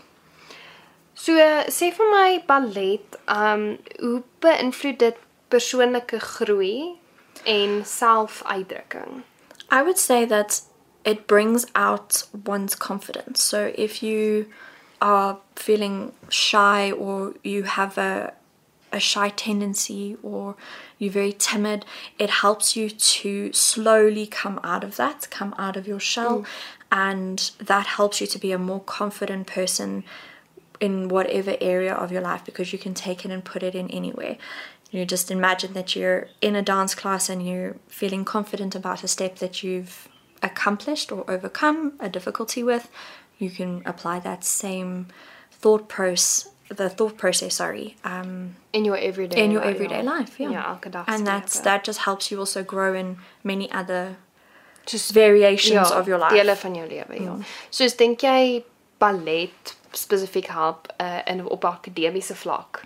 So 1.14 1.32
sê 1.32 1.92
vir 1.96 2.10
my 2.10 2.42
ballet, 2.46 3.00
um 3.28 3.78
hoe 4.00 4.22
beïnvloed 4.40 4.98
dit 4.98 5.16
persoonlike 5.50 6.18
groei 6.20 6.98
en 7.46 7.84
selfuitdrukking? 7.84 9.22
I 9.70 9.82
would 9.82 9.98
say 9.98 10.24
that 10.24 10.62
it 11.04 11.26
brings 11.26 11.66
out 11.74 12.24
one's 12.46 12.74
confidence. 12.74 13.42
So 13.42 13.72
if 13.74 14.02
you 14.02 14.46
are 15.00 15.38
feeling 15.56 16.12
shy 16.28 16.90
or 16.90 17.34
you 17.42 17.64
have 17.64 17.98
a 17.98 18.32
a 18.94 19.00
shy 19.00 19.28
tendency 19.28 20.16
or 20.22 20.54
you're 20.98 21.12
very 21.12 21.32
timid, 21.32 21.84
it 22.18 22.30
helps 22.30 22.76
you 22.76 22.88
to 22.88 23.52
slowly 23.52 24.26
come 24.26 24.60
out 24.62 24.84
of 24.84 24.96
that, 24.96 25.28
come 25.30 25.54
out 25.58 25.76
of 25.76 25.86
your 25.86 26.00
shell, 26.00 26.40
mm. 26.40 26.46
and 26.92 27.50
that 27.58 27.86
helps 27.86 28.20
you 28.20 28.26
to 28.28 28.38
be 28.38 28.52
a 28.52 28.58
more 28.58 28.80
confident 28.80 29.46
person 29.46 30.04
in 30.80 31.08
whatever 31.08 31.56
area 31.60 31.92
of 31.92 32.12
your 32.12 32.22
life 32.22 32.44
because 32.44 32.72
you 32.72 32.78
can 32.78 32.94
take 32.94 33.24
it 33.24 33.30
and 33.30 33.44
put 33.44 33.62
it 33.62 33.74
in 33.74 33.90
anywhere. 33.90 34.36
You 34.90 35.04
just 35.04 35.30
imagine 35.30 35.72
that 35.72 35.96
you're 35.96 36.28
in 36.40 36.54
a 36.54 36.62
dance 36.62 36.94
class 36.94 37.28
and 37.28 37.44
you're 37.44 37.76
feeling 37.88 38.24
confident 38.24 38.76
about 38.76 39.02
a 39.02 39.08
step 39.08 39.36
that 39.40 39.62
you've 39.62 40.08
accomplished 40.40 41.10
or 41.10 41.28
overcome 41.28 41.94
a 41.98 42.08
difficulty 42.08 42.62
with. 42.62 42.88
You 43.38 43.50
can 43.50 43.82
apply 43.84 44.20
that 44.20 44.44
same 44.44 45.06
thought 45.50 45.88
process 45.88 46.48
the 46.68 46.88
thought 46.88 47.16
process 47.16 47.54
sorry 47.54 47.96
um 48.04 48.56
In 48.72 48.84
jou 48.84 48.94
everyday 48.94 49.44
in 49.44 49.50
your 49.50 49.62
li- 49.64 49.70
everyday 49.70 50.02
ja. 50.02 50.18
life 50.18 50.40
yeah 50.40 50.70
elke 50.70 50.88
and 51.06 51.26
that's 51.26 51.60
that 51.60 51.84
just 51.84 52.00
helps 52.00 52.30
you 52.30 52.38
also 52.38 52.62
grow 52.62 52.94
in 52.94 53.18
many 53.42 53.70
other 53.70 54.16
Just 54.86 55.12
variations 55.12 55.90
ja, 55.90 55.98
of 55.98 56.06
your 56.06 56.18
life 56.18 56.34
Dele 56.34 56.54
van 56.56 56.74
jou 56.74 56.86
lewe, 56.88 57.22
ja. 57.22 57.36
Soos 57.70 57.96
dink 57.96 58.20
jy 58.20 58.64
ballet 58.98 59.76
spesifiek 59.92 60.46
help 60.46 60.88
uh, 61.00 61.20
in 61.26 61.44
op 61.48 61.64
akademiese 61.64 62.34
vlak? 62.36 62.82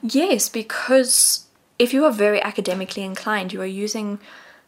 Yes, 0.00 0.48
because 0.48 1.46
if 1.78 1.92
you 1.92 2.04
are 2.04 2.12
very 2.12 2.40
academically 2.42 3.04
inclined, 3.04 3.52
you 3.52 3.60
are 3.60 3.84
using 3.84 4.18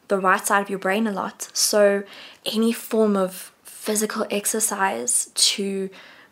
the 0.08 0.18
right 0.18 0.46
side 0.46 0.62
of 0.62 0.70
your 0.70 0.78
brain 0.78 1.06
a 1.06 1.12
lot. 1.12 1.48
So 1.52 2.02
any 2.44 2.72
form 2.72 3.16
of 3.16 3.49
physical 3.80 4.26
exercise 4.30 5.30
to 5.34 5.88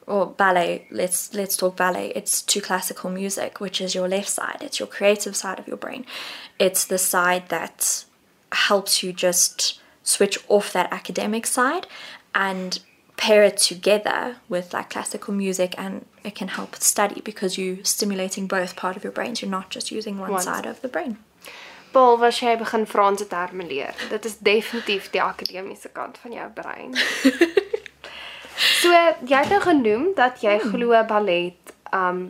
or 0.06 0.26
ballet, 0.26 0.87
let's 0.90 1.32
let's 1.32 1.56
talk 1.56 1.76
ballet. 1.76 2.12
It's 2.14 2.42
to 2.42 2.61
classical 2.61 3.11
music, 3.11 3.58
which 3.58 3.80
is 3.80 3.94
your 3.94 4.08
left 4.08 4.28
side. 4.28 4.58
It's 4.61 4.78
your 4.78 4.87
creative 4.87 5.34
side 5.34 5.58
of 5.58 5.66
your 5.66 5.78
brain. 5.78 6.04
It's 6.58 6.84
the 6.84 6.98
side 6.98 7.48
that 7.48 8.04
helps 8.52 9.02
you 9.02 9.12
just 9.12 9.80
switch 10.02 10.38
off 10.48 10.72
that 10.72 10.92
academic 10.92 11.46
side 11.46 11.87
and 12.34 12.80
pair 13.16 13.42
it 13.42 13.56
together 13.56 14.37
with 14.48 14.72
like 14.72 14.90
classical 14.90 15.34
music 15.34 15.74
and 15.76 16.04
it 16.24 16.34
can 16.34 16.48
help 16.48 16.76
study 16.76 17.20
because 17.22 17.58
you're 17.58 17.84
stimulating 17.84 18.46
both 18.46 18.76
part 18.76 18.96
of 18.96 19.02
your 19.02 19.12
brains 19.12 19.42
you're 19.42 19.50
not 19.50 19.70
just 19.70 19.90
using 19.90 20.18
one 20.18 20.30
One 20.30 20.40
side 20.40 20.66
of 20.66 20.80
the 20.82 20.88
brain 20.88 21.18
Paul, 21.98 22.24
as 22.24 22.38
jy 22.38 22.54
begin 22.61 22.87
Franse 22.87 23.26
terme 23.26 23.66
leer, 23.66 23.94
dit 24.11 24.24
is 24.24 24.38
definitief 24.38 25.11
die 25.14 25.22
akademiese 25.22 25.90
kant 25.94 26.18
van 26.22 26.37
jou 26.37 26.48
brein. 26.54 26.94
so, 28.82 28.92
jy 29.26 29.40
het 29.42 29.50
nou 29.50 29.62
genoem 29.64 30.12
dat 30.18 30.44
jy 30.46 30.58
glo 30.70 31.00
ballet 31.11 31.74
um 31.92 32.28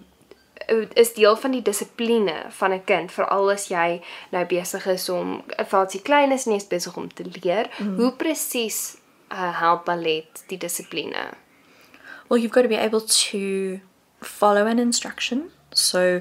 is 1.01 1.15
deel 1.17 1.37
van 1.41 1.55
die 1.55 1.63
dissipline 1.65 2.35
van 2.53 2.75
'n 2.77 2.85
kind, 2.85 3.13
veral 3.13 3.51
as 3.51 3.71
jy 3.71 4.03
nou 4.35 4.45
besig 4.45 4.87
is 4.87 5.09
om 5.09 5.43
as 5.57 5.95
jy 5.95 6.01
klein 6.05 6.33
is 6.33 6.45
en 6.47 6.53
jy's 6.53 6.69
besig 6.69 6.97
om 6.97 7.09
te 7.09 7.25
leer. 7.25 7.71
Hoe 7.97 8.13
presies 8.13 8.99
uh, 9.33 9.61
help 9.61 9.85
ballet 9.85 10.45
die 10.49 10.59
dissipline? 10.59 11.33
well 12.29 12.39
you've 12.39 12.53
got 12.53 12.63
to 12.63 12.69
be 12.69 12.77
able 12.77 13.01
to 13.01 13.81
follow 14.21 14.67
an 14.67 14.79
instruction 14.79 15.51
so 15.73 16.21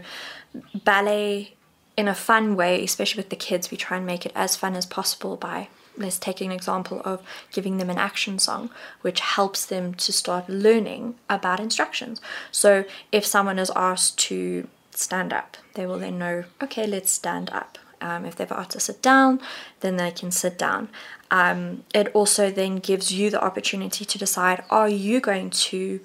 ballet 0.83 1.57
in 1.97 2.07
a 2.07 2.15
fun 2.15 2.55
way 2.55 2.83
especially 2.83 3.19
with 3.19 3.29
the 3.29 3.36
kids 3.36 3.71
we 3.71 3.77
try 3.77 3.97
and 3.97 4.05
make 4.05 4.25
it 4.25 4.31
as 4.36 4.55
fun 4.55 4.75
as 4.75 4.86
possible 4.86 5.36
by 5.36 5.67
let's 5.97 6.19
take 6.19 6.41
an 6.41 6.51
example 6.51 7.01
of 7.03 7.21
giving 7.51 7.77
them 7.77 7.89
an 7.89 7.97
action 7.97 8.39
song 8.39 8.69
which 9.01 9.19
helps 9.19 9.65
them 9.65 9.93
to 9.95 10.13
start 10.13 10.47
learning 10.47 11.15
about 11.29 11.60
instructions. 11.60 12.21
So 12.51 12.86
if 13.12 13.25
someone 13.25 13.60
is 13.60 13.71
asked 13.75 14.17
to 14.19 14.67
stand 14.91 15.33
up 15.33 15.57
they 15.73 15.86
will 15.86 15.99
then 15.99 16.17
know 16.17 16.43
okay 16.62 16.88
let's 16.88 17.12
stand 17.12 17.49
up. 17.49 17.77
Um, 17.99 18.25
if 18.25 18.36
they've 18.36 18.51
asked 18.51 18.71
to 18.71 18.79
sit 18.79 19.01
down 19.01 19.41
then 19.81 19.97
they 19.97 20.12
can 20.12 20.31
sit 20.31 20.57
down. 20.57 20.89
Um, 21.29 21.83
it 21.93 22.07
also 22.13 22.51
then 22.51 22.77
gives 22.77 23.12
you 23.12 23.29
the 23.29 23.43
opportunity 23.43 24.05
to 24.05 24.17
decide 24.17 24.63
are 24.69 24.89
you 24.89 25.19
going 25.19 25.49
to 25.49 25.99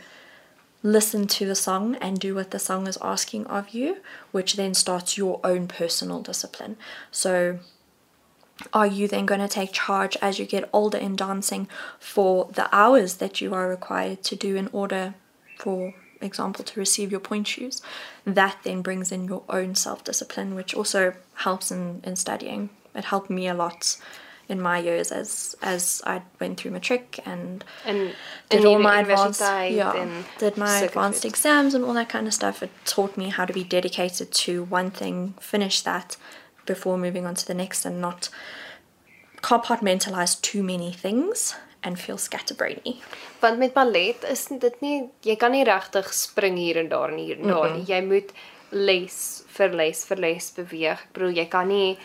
listen 0.83 1.27
to 1.27 1.47
the 1.47 1.55
song 1.55 1.97
and 1.97 2.19
do 2.19 2.35
what 2.35 2.51
the 2.51 2.59
song 2.59 2.87
is 2.87 2.99
asking 3.01 3.47
of 3.47 3.71
you, 3.71 3.99
which 4.33 4.55
then 4.55 4.75
starts 4.75 5.17
your 5.17 5.41
own 5.45 5.69
personal 5.69 6.21
discipline. 6.21 6.77
So, 7.11 7.61
are 8.73 8.87
you 8.87 9.09
then 9.09 9.27
going 9.27 9.41
to 9.41 9.49
take 9.49 9.73
charge 9.73 10.17
as 10.21 10.39
you 10.39 10.45
get 10.45 10.69
older 10.73 10.99
in 10.99 11.17
dancing 11.17 11.69
for 11.99 12.49
the 12.53 12.69
hours 12.75 13.15
that 13.15 13.41
you 13.41 13.55
are 13.55 13.69
required 13.69 14.23
to 14.25 14.37
do 14.37 14.57
in 14.57 14.69
order, 14.73 15.15
for 15.59 15.95
example, 16.21 16.65
to 16.65 16.81
receive 16.81 17.11
your 17.11 17.21
point 17.21 17.49
shoes? 17.49 17.81
That 18.25 18.59
then 18.63 18.83
brings 18.83 19.11
in 19.11 19.27
your 19.27 19.43
own 19.49 19.75
self 19.75 20.05
discipline, 20.05 20.55
which 20.55 20.75
also 20.75 21.15
helps 21.35 21.71
in, 21.71 22.01
in 22.05 22.17
studying. 22.17 22.71
It 22.95 23.07
helped 23.07 23.31
me 23.31 23.49
a 23.49 23.55
lot 23.55 23.97
in 24.49 24.61
my 24.61 24.79
years 24.79 25.11
as 25.13 25.57
as 25.63 26.03
I 26.05 26.23
went 26.41 26.59
through 26.59 26.73
matric 26.73 27.21
and 27.25 27.65
In 27.87 28.13
did 28.49 28.61
in 28.61 28.67
all 28.67 28.79
my 28.79 29.01
advanced 29.01 29.41
yeah, 29.41 30.23
did 30.39 30.57
my 30.57 30.81
advanced 30.81 31.25
exams 31.25 31.75
and 31.75 31.85
all 31.85 31.95
that 31.95 32.09
kind 32.09 32.27
of 32.27 32.35
stuff. 32.35 32.63
It 32.63 32.71
taught 32.85 33.17
me 33.17 33.31
how 33.31 33.45
to 33.45 33.53
be 33.53 33.65
dedicated 33.65 34.33
to 34.33 34.65
one 34.65 34.91
thing, 34.91 35.35
finish 35.41 35.83
that 35.83 36.17
before 36.67 36.97
moving 36.99 37.27
on 37.27 37.35
to 37.35 37.47
the 37.47 37.55
next, 37.55 37.85
and 37.85 38.01
not 38.01 38.29
compartmentalize 39.43 40.41
too 40.41 40.63
many 40.63 40.93
things 40.93 41.55
and 41.83 41.99
feel 41.99 42.17
scatterbrainy. 42.17 43.01
Want 43.41 43.59
met 43.59 43.75
ballet 43.75 44.17
is 44.31 44.47
dit 44.47 44.81
nie 44.81 45.11
jy 45.27 45.37
kan 45.37 45.51
nie 45.51 45.65
regtig 45.67 46.13
spring 46.15 46.57
hier 46.57 46.79
en 46.79 46.89
daar 46.89 47.11
en 47.11 47.19
hier 47.19 47.39
en 47.39 47.51
daar 47.51 47.71
nie. 47.75 47.85
Jy 47.89 48.01
moet 48.07 48.33
les 48.71 49.45
vir 49.57 49.75
les 49.75 50.05
vir 50.09 50.17
les 50.17 50.51
beweeg. 50.57 51.03
Ek 51.09 51.13
bedoel 51.17 51.37
jy 51.43 51.47
kan 51.51 51.69
nie 51.69 51.99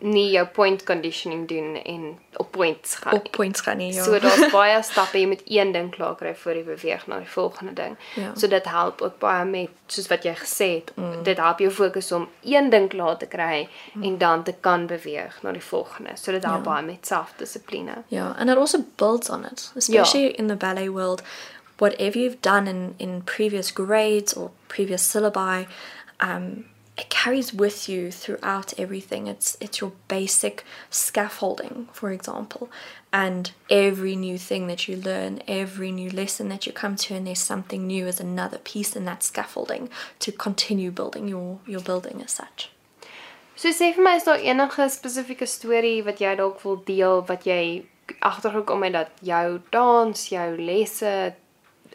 nie 0.00 0.30
jou 0.30 0.46
point 0.46 0.82
conditioning 0.84 1.48
doen 1.48 1.76
en 1.82 2.18
op 2.36 2.50
points 2.50 2.94
gaan. 2.94 3.12
Op 3.12 3.30
points 3.30 3.60
gaan 3.60 3.76
nie. 3.76 3.92
Ja. 3.94 4.04
So 4.04 4.18
daar's 4.18 4.50
baie 4.58 4.82
stappe 4.82 5.18
jy 5.18 5.26
moet 5.26 5.42
een 5.44 5.72
ding 5.72 5.90
klaar 5.90 6.14
kry 6.16 6.34
voor 6.36 6.54
jy 6.54 6.64
beweeg 6.64 7.06
na 7.06 7.18
die 7.18 7.28
volgende 7.28 7.72
ding. 7.72 7.96
Ja. 8.14 8.32
So 8.34 8.48
dit 8.48 8.64
help 8.64 9.02
ook 9.02 9.18
baie 9.18 9.44
met 9.44 9.68
soos 9.86 10.08
wat 10.08 10.24
jy 10.24 10.34
gesê 10.40 10.68
het, 10.78 10.92
mm. 10.94 11.22
dit 11.26 11.36
help 11.36 11.58
jou 11.58 11.70
fokus 11.70 12.12
om 12.12 12.28
een 12.44 12.70
ding 12.70 12.88
klaar 12.88 13.16
te 13.16 13.26
kry 13.26 13.68
mm. 13.92 14.02
en 14.02 14.18
dan 14.18 14.42
te 14.42 14.54
kan 14.60 14.86
beweeg 14.86 15.42
na 15.42 15.52
die 15.52 15.64
volgende. 15.64 16.16
So 16.16 16.32
dit 16.32 16.44
help 16.44 16.64
Ja. 16.64 16.70
baie 16.72 16.84
met 16.84 17.06
selfdissipline. 17.06 18.02
Yeah, 18.08 18.34
and 18.38 18.50
it 18.50 18.56
also 18.56 18.84
builds 18.96 19.30
on 19.30 19.44
it, 19.44 19.72
especially 19.76 20.26
in 20.26 20.46
the 20.46 20.56
ballet 20.56 20.88
world. 20.88 21.22
Whatever 21.78 22.18
you've 22.18 22.40
done 22.40 22.68
in, 22.68 22.94
in 22.96 23.22
previous 23.24 23.72
grades 23.72 24.34
or 24.34 24.50
previous 24.66 25.02
syllabi, 25.02 25.66
um, 26.18 26.64
it 27.00 27.08
carries 27.08 27.54
with 27.54 27.88
you 27.88 28.10
throughout 28.10 28.78
everything. 28.78 29.26
It's 29.26 29.56
it's 29.60 29.80
your 29.80 29.92
basic 30.08 30.64
scaffolding, 30.90 31.88
for 31.92 32.10
example, 32.10 32.68
and 33.12 33.50
every 33.70 34.16
new 34.16 34.36
thing 34.38 34.66
that 34.66 34.86
you 34.86 34.96
learn, 34.96 35.40
every 35.48 35.90
new 35.92 36.10
lesson 36.10 36.48
that 36.50 36.66
you 36.66 36.72
come 36.72 36.96
to, 36.96 37.14
and 37.14 37.26
there's 37.26 37.40
something 37.40 37.86
new 37.86 38.06
is 38.06 38.20
another 38.20 38.58
piece 38.58 38.94
in 38.94 39.06
that 39.06 39.22
scaffolding 39.22 39.88
to 40.18 40.30
continue 40.30 40.90
building 40.90 41.26
your 41.26 41.60
your 41.66 41.80
building 41.80 42.22
as 42.22 42.32
such. 42.32 42.70
So 43.56 43.70
sê 43.70 43.94
vir 43.94 44.04
my 44.04 44.16
is 44.16 44.24
daar 44.24 44.40
enige 44.40 44.88
spesifieke 44.92 45.46
storie 45.48 46.02
wat 46.04 46.20
jy 46.20 46.34
dalk 46.36 46.60
wil 46.64 46.76
deel 46.84 47.24
wat 47.32 47.48
jy 47.48 47.86
agtergekom 48.20 48.82
het 48.82 48.92
dat 48.92 49.10
jou 49.24 49.60
dans, 49.70 50.28
jou 50.28 50.48
lesse 50.56 51.34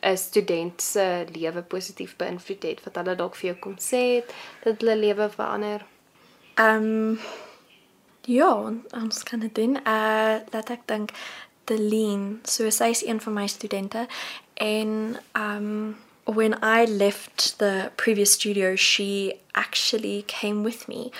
'n 0.05 0.17
student 0.17 0.81
se 0.81 1.25
lewe 1.33 1.61
positief 1.61 2.15
beïnvloed 2.15 2.63
het 2.63 2.83
wat 2.83 2.95
hulle 2.95 3.15
dalk 3.15 3.35
vir 3.35 3.49
jou 3.49 3.57
kom 3.59 3.75
sê 3.81 4.03
het 4.17 4.33
dat 4.63 4.81
hulle 4.81 4.95
lewe 4.95 5.29
verander. 5.29 5.85
Um 6.61 7.19
ja, 8.25 8.51
ons 8.93 9.23
kan 9.23 9.39
dit 9.39 9.55
doen. 9.55 9.75
Uh 9.75 10.37
laat 10.53 10.69
ek 10.69 10.85
dink 10.85 11.11
Deleen, 11.65 12.41
so 12.45 12.69
sy 12.69 12.91
is 12.93 13.05
een 13.05 13.21
van 13.21 13.33
my 13.33 13.47
studente 13.47 14.07
en 14.53 15.17
um 15.33 15.97
when 16.25 16.53
I 16.61 16.85
left 16.85 17.57
the 17.57 17.91
previous 17.97 18.33
studio, 18.33 18.75
she 18.75 19.33
actually 19.53 20.23
came 20.27 20.63
with 20.63 20.87
me. 20.87 21.11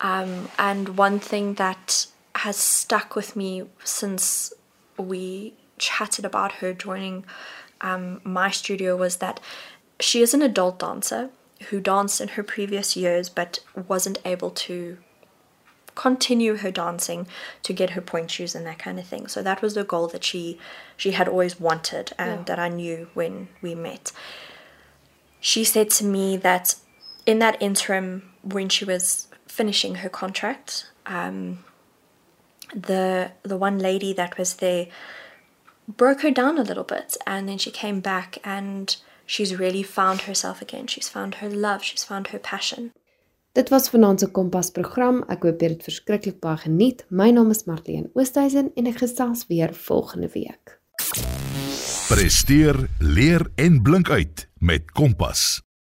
Um 0.00 0.48
and 0.58 0.98
one 0.98 1.18
thing 1.18 1.56
that 1.56 2.06
has 2.34 2.56
stuck 2.56 3.14
with 3.14 3.36
me 3.36 3.64
since 3.84 4.54
we 4.96 5.52
chatted 5.78 6.24
about 6.24 6.52
her 6.60 6.72
joining 6.72 7.24
um, 7.82 8.20
my 8.24 8.50
studio 8.50 8.96
was 8.96 9.16
that 9.16 9.40
she 10.00 10.22
is 10.22 10.34
an 10.34 10.42
adult 10.42 10.78
dancer 10.78 11.30
who 11.70 11.80
danced 11.80 12.20
in 12.20 12.28
her 12.28 12.42
previous 12.42 12.96
years 12.96 13.28
but 13.28 13.60
wasn't 13.88 14.18
able 14.24 14.50
to 14.50 14.98
continue 15.94 16.56
her 16.56 16.70
dancing 16.70 17.26
to 17.62 17.72
get 17.72 17.90
her 17.90 18.00
point 18.00 18.30
shoes 18.30 18.54
and 18.54 18.66
that 18.66 18.78
kind 18.78 18.98
of 18.98 19.06
thing. 19.06 19.26
So 19.26 19.42
that 19.42 19.60
was 19.60 19.74
the 19.74 19.84
goal 19.84 20.08
that 20.08 20.24
she 20.24 20.58
she 20.96 21.12
had 21.12 21.28
always 21.28 21.60
wanted 21.60 22.12
and 22.18 22.38
Yeah. 22.40 22.44
that 22.44 22.58
I 22.58 22.68
knew 22.68 23.08
when 23.14 23.48
we 23.60 23.74
met. 23.74 24.12
She 25.40 25.64
said 25.64 25.90
to 25.90 26.04
me 26.04 26.36
that 26.38 26.76
in 27.26 27.38
that 27.40 27.60
interim 27.60 28.32
when 28.42 28.68
she 28.68 28.84
was 28.84 29.28
finishing 29.46 29.96
her 29.96 30.08
contract, 30.08 30.90
um, 31.04 31.64
the 32.74 33.32
the 33.42 33.56
one 33.56 33.78
lady 33.78 34.12
that 34.14 34.38
was 34.38 34.54
there 34.54 34.86
broke 35.86 36.22
her 36.22 36.30
down 36.30 36.58
a 36.58 36.62
little 36.62 36.84
bit 36.84 37.16
and 37.26 37.48
then 37.48 37.58
she 37.58 37.70
came 37.70 38.00
back 38.00 38.38
and 38.44 38.96
she's 39.26 39.56
really 39.56 39.82
found 39.82 40.22
herself 40.22 40.62
again. 40.62 40.86
She's 40.86 41.08
found 41.08 41.36
her 41.36 41.48
love, 41.48 41.82
she's 41.82 42.04
found 42.04 42.28
her 42.28 42.38
passion. 42.38 42.92
Dit 43.52 43.68
was 43.68 43.90
vanaand 43.90 44.20
se 44.20 44.30
Kompas 44.30 44.70
program. 44.72 45.24
Ek 45.28 45.42
hoop 45.44 45.60
jy 45.60 45.68
het 45.68 45.82
dit 45.82 45.88
verskriklik 45.90 46.38
baie 46.40 46.56
geniet. 46.64 47.04
My 47.10 47.28
naam 47.36 47.52
is 47.52 47.66
Marlene 47.68 48.08
Oosthuizen 48.16 48.72
en 48.76 48.88
ek 48.88 49.02
gesels 49.04 49.44
weer 49.50 49.74
volgende 49.76 50.30
week. 50.32 50.78
Presteer, 52.08 52.88
leer 53.00 53.44
en 53.56 53.82
blink 53.82 54.10
uit 54.10 54.48
met 54.58 54.90
Kompas. 54.92 55.62